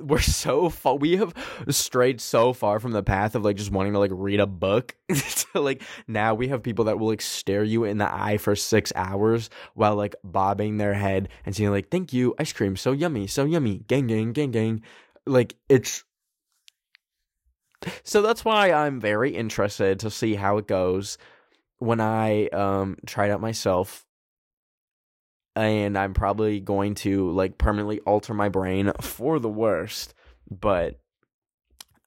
we're 0.00 0.18
so 0.20 0.68
far 0.68 0.96
we 0.96 1.16
have 1.16 1.34
strayed 1.68 2.20
so 2.20 2.52
far 2.52 2.80
from 2.80 2.92
the 2.92 3.02
path 3.02 3.34
of 3.34 3.44
like 3.44 3.56
just 3.56 3.70
wanting 3.70 3.92
to 3.92 3.98
like 3.98 4.10
read 4.12 4.40
a 4.40 4.46
book 4.46 4.94
to 5.12 5.60
like 5.60 5.82
now 6.06 6.34
we 6.34 6.48
have 6.48 6.62
people 6.62 6.86
that 6.86 6.98
will 6.98 7.08
like 7.08 7.22
stare 7.22 7.64
you 7.64 7.84
in 7.84 7.98
the 7.98 8.14
eye 8.14 8.36
for 8.36 8.56
six 8.56 8.92
hours 8.96 9.50
while 9.74 9.96
like 9.96 10.14
bobbing 10.24 10.76
their 10.76 10.94
head 10.94 11.28
and 11.46 11.54
saying 11.54 11.70
like 11.70 11.90
thank 11.90 12.12
you 12.12 12.34
ice 12.38 12.52
cream 12.52 12.76
so 12.76 12.92
yummy 12.92 13.26
so 13.26 13.44
yummy 13.44 13.78
gang 13.86 14.06
gang 14.06 14.32
gang 14.32 14.50
gang 14.50 14.82
like 15.26 15.54
it's 15.68 16.04
so 18.02 18.22
that's 18.22 18.44
why 18.44 18.72
I'm 18.72 19.00
very 19.00 19.34
interested 19.34 20.00
to 20.00 20.10
see 20.10 20.34
how 20.34 20.58
it 20.58 20.66
goes 20.66 21.18
when 21.78 22.00
I 22.00 22.48
um 22.48 22.96
try 23.06 23.26
it 23.26 23.30
out 23.30 23.40
myself. 23.40 24.06
And 25.56 25.96
I'm 25.96 26.14
probably 26.14 26.58
going 26.60 26.94
to 26.96 27.30
like 27.30 27.58
permanently 27.58 28.00
alter 28.00 28.34
my 28.34 28.48
brain 28.48 28.92
for 29.00 29.38
the 29.38 29.48
worst, 29.48 30.14
but 30.50 30.98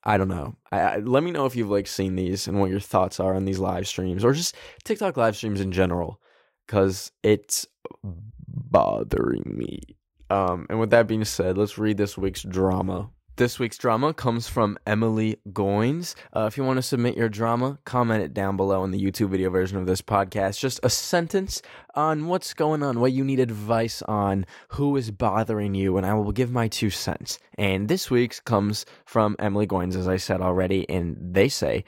I 0.03 0.17
don't 0.17 0.27
know. 0.27 0.55
I, 0.71 0.79
I 0.79 0.97
let 0.97 1.23
me 1.23 1.31
know 1.31 1.45
if 1.45 1.55
you've 1.55 1.69
like 1.69 1.87
seen 1.87 2.15
these 2.15 2.47
and 2.47 2.59
what 2.59 2.69
your 2.69 2.79
thoughts 2.79 3.19
are 3.19 3.35
on 3.35 3.45
these 3.45 3.59
live 3.59 3.87
streams 3.87 4.23
or 4.23 4.33
just 4.33 4.55
TikTok 4.83 5.17
live 5.17 5.35
streams 5.35 5.61
in 5.61 5.71
general 5.71 6.21
cuz 6.67 7.11
it's 7.23 7.67
bothering 8.03 9.43
me. 9.45 9.81
Um 10.29 10.65
and 10.69 10.79
with 10.79 10.91
that 10.91 11.07
being 11.07 11.25
said, 11.25 11.57
let's 11.57 11.77
read 11.77 11.97
this 11.97 12.17
week's 12.17 12.43
drama. 12.43 13.09
This 13.37 13.59
week's 13.59 13.77
drama 13.77 14.15
comes 14.15 14.49
from 14.49 14.79
Emily 14.87 15.37
Goins. 15.49 16.15
Uh, 16.35 16.47
if 16.47 16.57
you 16.57 16.63
want 16.63 16.77
to 16.77 16.81
submit 16.81 17.15
your 17.15 17.29
drama, 17.29 17.77
comment 17.85 18.23
it 18.23 18.33
down 18.33 18.57
below 18.57 18.83
in 18.83 18.89
the 18.89 18.99
YouTube 18.99 19.29
video 19.29 19.51
version 19.51 19.77
of 19.77 19.85
this 19.85 20.01
podcast. 20.01 20.57
Just 20.57 20.79
a 20.81 20.89
sentence 20.89 21.61
on 21.93 22.25
what's 22.25 22.55
going 22.55 22.81
on, 22.81 22.99
what 22.99 23.11
you 23.11 23.23
need 23.23 23.39
advice 23.39 24.01
on, 24.01 24.47
who 24.69 24.97
is 24.97 25.11
bothering 25.11 25.75
you, 25.75 25.97
and 25.97 26.05
I 26.07 26.15
will 26.15 26.31
give 26.31 26.51
my 26.51 26.67
two 26.67 26.89
cents. 26.89 27.37
And 27.59 27.87
this 27.87 28.09
week's 28.09 28.39
comes 28.39 28.87
from 29.05 29.35
Emily 29.37 29.67
Goins, 29.67 29.95
as 29.95 30.07
I 30.07 30.17
said 30.17 30.41
already, 30.41 30.89
and 30.89 31.15
they 31.19 31.47
say, 31.47 31.83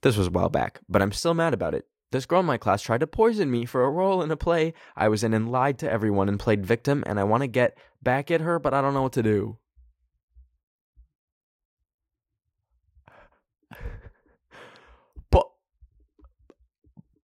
This 0.00 0.16
was 0.16 0.28
a 0.28 0.30
while 0.30 0.48
back, 0.48 0.80
but 0.88 1.02
I'm 1.02 1.12
still 1.12 1.34
mad 1.34 1.52
about 1.52 1.74
it. 1.74 1.86
This 2.12 2.24
girl 2.24 2.40
in 2.40 2.46
my 2.46 2.56
class 2.56 2.80
tried 2.80 3.00
to 3.00 3.06
poison 3.06 3.50
me 3.50 3.66
for 3.66 3.84
a 3.84 3.90
role 3.90 4.22
in 4.22 4.30
a 4.30 4.38
play 4.38 4.72
I 4.96 5.08
was 5.08 5.22
in 5.22 5.34
and 5.34 5.52
lied 5.52 5.78
to 5.80 5.90
everyone 5.90 6.30
and 6.30 6.40
played 6.40 6.64
victim, 6.64 7.04
and 7.06 7.20
I 7.20 7.24
want 7.24 7.42
to 7.42 7.46
get 7.46 7.76
back 8.02 8.30
at 8.30 8.40
her, 8.40 8.58
but 8.58 8.72
I 8.72 8.80
don't 8.80 8.94
know 8.94 9.02
what 9.02 9.12
to 9.12 9.22
do. 9.22 9.58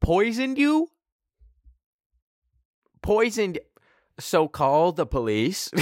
Poisoned 0.01 0.59
you? 0.59 0.89
Poisoned. 3.03 3.59
So 4.19 4.49
call 4.49 4.93
the 4.93 5.07
police. 5.07 5.71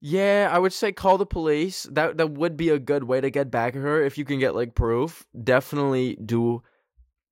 yeah, 0.00 0.48
I 0.50 0.58
would 0.58 0.72
say 0.72 0.92
call 0.92 1.18
the 1.18 1.26
police. 1.26 1.84
That 1.90 2.16
that 2.18 2.30
would 2.30 2.56
be 2.56 2.70
a 2.70 2.78
good 2.78 3.04
way 3.04 3.20
to 3.20 3.30
get 3.30 3.50
back 3.50 3.76
at 3.76 3.82
her 3.82 4.02
if 4.02 4.16
you 4.16 4.24
can 4.24 4.38
get 4.38 4.54
like 4.54 4.74
proof. 4.74 5.26
Definitely 5.42 6.16
do 6.16 6.62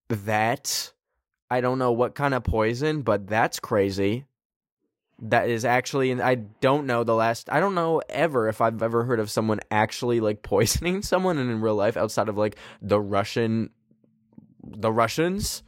that. 0.08 0.92
I 1.50 1.60
don't 1.60 1.78
know 1.78 1.92
what 1.92 2.14
kind 2.14 2.34
of 2.34 2.44
poison, 2.44 3.02
but 3.02 3.26
that's 3.26 3.60
crazy. 3.60 4.26
That 5.22 5.48
is 5.48 5.64
actually, 5.64 6.10
and 6.10 6.20
I 6.20 6.34
don't 6.34 6.86
know 6.86 7.04
the 7.04 7.14
last. 7.14 7.48
I 7.50 7.60
don't 7.60 7.76
know 7.76 8.02
ever 8.08 8.48
if 8.48 8.60
I've 8.60 8.82
ever 8.82 9.04
heard 9.04 9.20
of 9.20 9.30
someone 9.30 9.60
actually 9.70 10.18
like 10.18 10.42
poisoning 10.42 11.02
someone 11.02 11.38
in 11.38 11.60
real 11.60 11.76
life 11.76 11.96
outside 11.96 12.28
of 12.28 12.36
like 12.36 12.56
the 12.80 13.00
Russian, 13.00 13.70
the 14.64 14.90
Russians, 14.90 15.62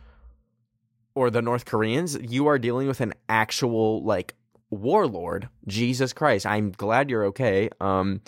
or 1.14 1.30
the 1.30 1.40
North 1.40 1.66
Koreans. 1.66 2.18
You 2.20 2.48
are 2.48 2.58
dealing 2.58 2.88
with 2.88 3.00
an 3.00 3.14
actual 3.28 4.02
like 4.02 4.34
warlord. 4.70 5.48
Jesus 5.68 6.12
Christ! 6.12 6.46
I'm 6.46 6.72
glad 6.72 7.08
you're 7.08 7.26
okay. 7.26 7.70
Um, 7.80 8.22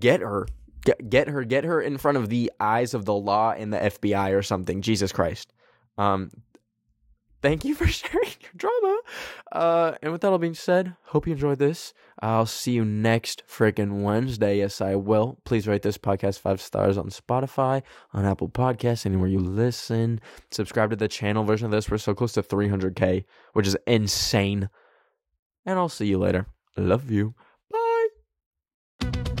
get 0.00 0.20
her, 0.20 0.48
get 0.84 1.08
get 1.08 1.28
her, 1.28 1.44
get 1.44 1.62
her 1.62 1.80
in 1.80 1.96
front 1.96 2.18
of 2.18 2.28
the 2.28 2.50
eyes 2.58 2.92
of 2.92 3.04
the 3.04 3.14
law 3.14 3.52
and 3.52 3.72
the 3.72 3.78
FBI 3.78 4.36
or 4.36 4.42
something. 4.42 4.82
Jesus 4.82 5.12
Christ. 5.12 5.52
Um, 5.96 6.32
thank 7.42 7.64
you 7.64 7.74
for 7.74 7.86
sharing 7.88 8.30
your 8.40 8.52
drama. 8.56 8.98
Uh, 9.52 9.92
and 10.02 10.12
with 10.12 10.20
that 10.20 10.32
all 10.32 10.38
being 10.38 10.54
said, 10.54 10.96
hope 11.04 11.26
you 11.26 11.32
enjoyed 11.32 11.58
this. 11.58 11.92
I'll 12.20 12.46
see 12.46 12.72
you 12.72 12.84
next 12.84 13.42
freaking 13.48 14.02
Wednesday. 14.02 14.58
Yes, 14.58 14.80
I 14.80 14.94
will. 14.94 15.38
Please 15.44 15.66
rate 15.66 15.82
this 15.82 15.98
podcast 15.98 16.38
five 16.38 16.60
stars 16.60 16.98
on 16.98 17.08
Spotify, 17.08 17.82
on 18.12 18.24
Apple 18.24 18.48
Podcasts, 18.48 19.06
anywhere 19.06 19.28
you 19.28 19.40
listen. 19.40 20.20
Subscribe 20.50 20.90
to 20.90 20.96
the 20.96 21.08
channel 21.08 21.44
version 21.44 21.66
of 21.66 21.72
this. 21.72 21.90
We're 21.90 21.98
so 21.98 22.14
close 22.14 22.32
to 22.32 22.42
300k, 22.42 23.24
which 23.54 23.66
is 23.66 23.76
insane. 23.86 24.68
And 25.64 25.78
I'll 25.78 25.88
see 25.88 26.06
you 26.06 26.18
later. 26.18 26.46
Love 26.76 27.10
you. 27.10 27.34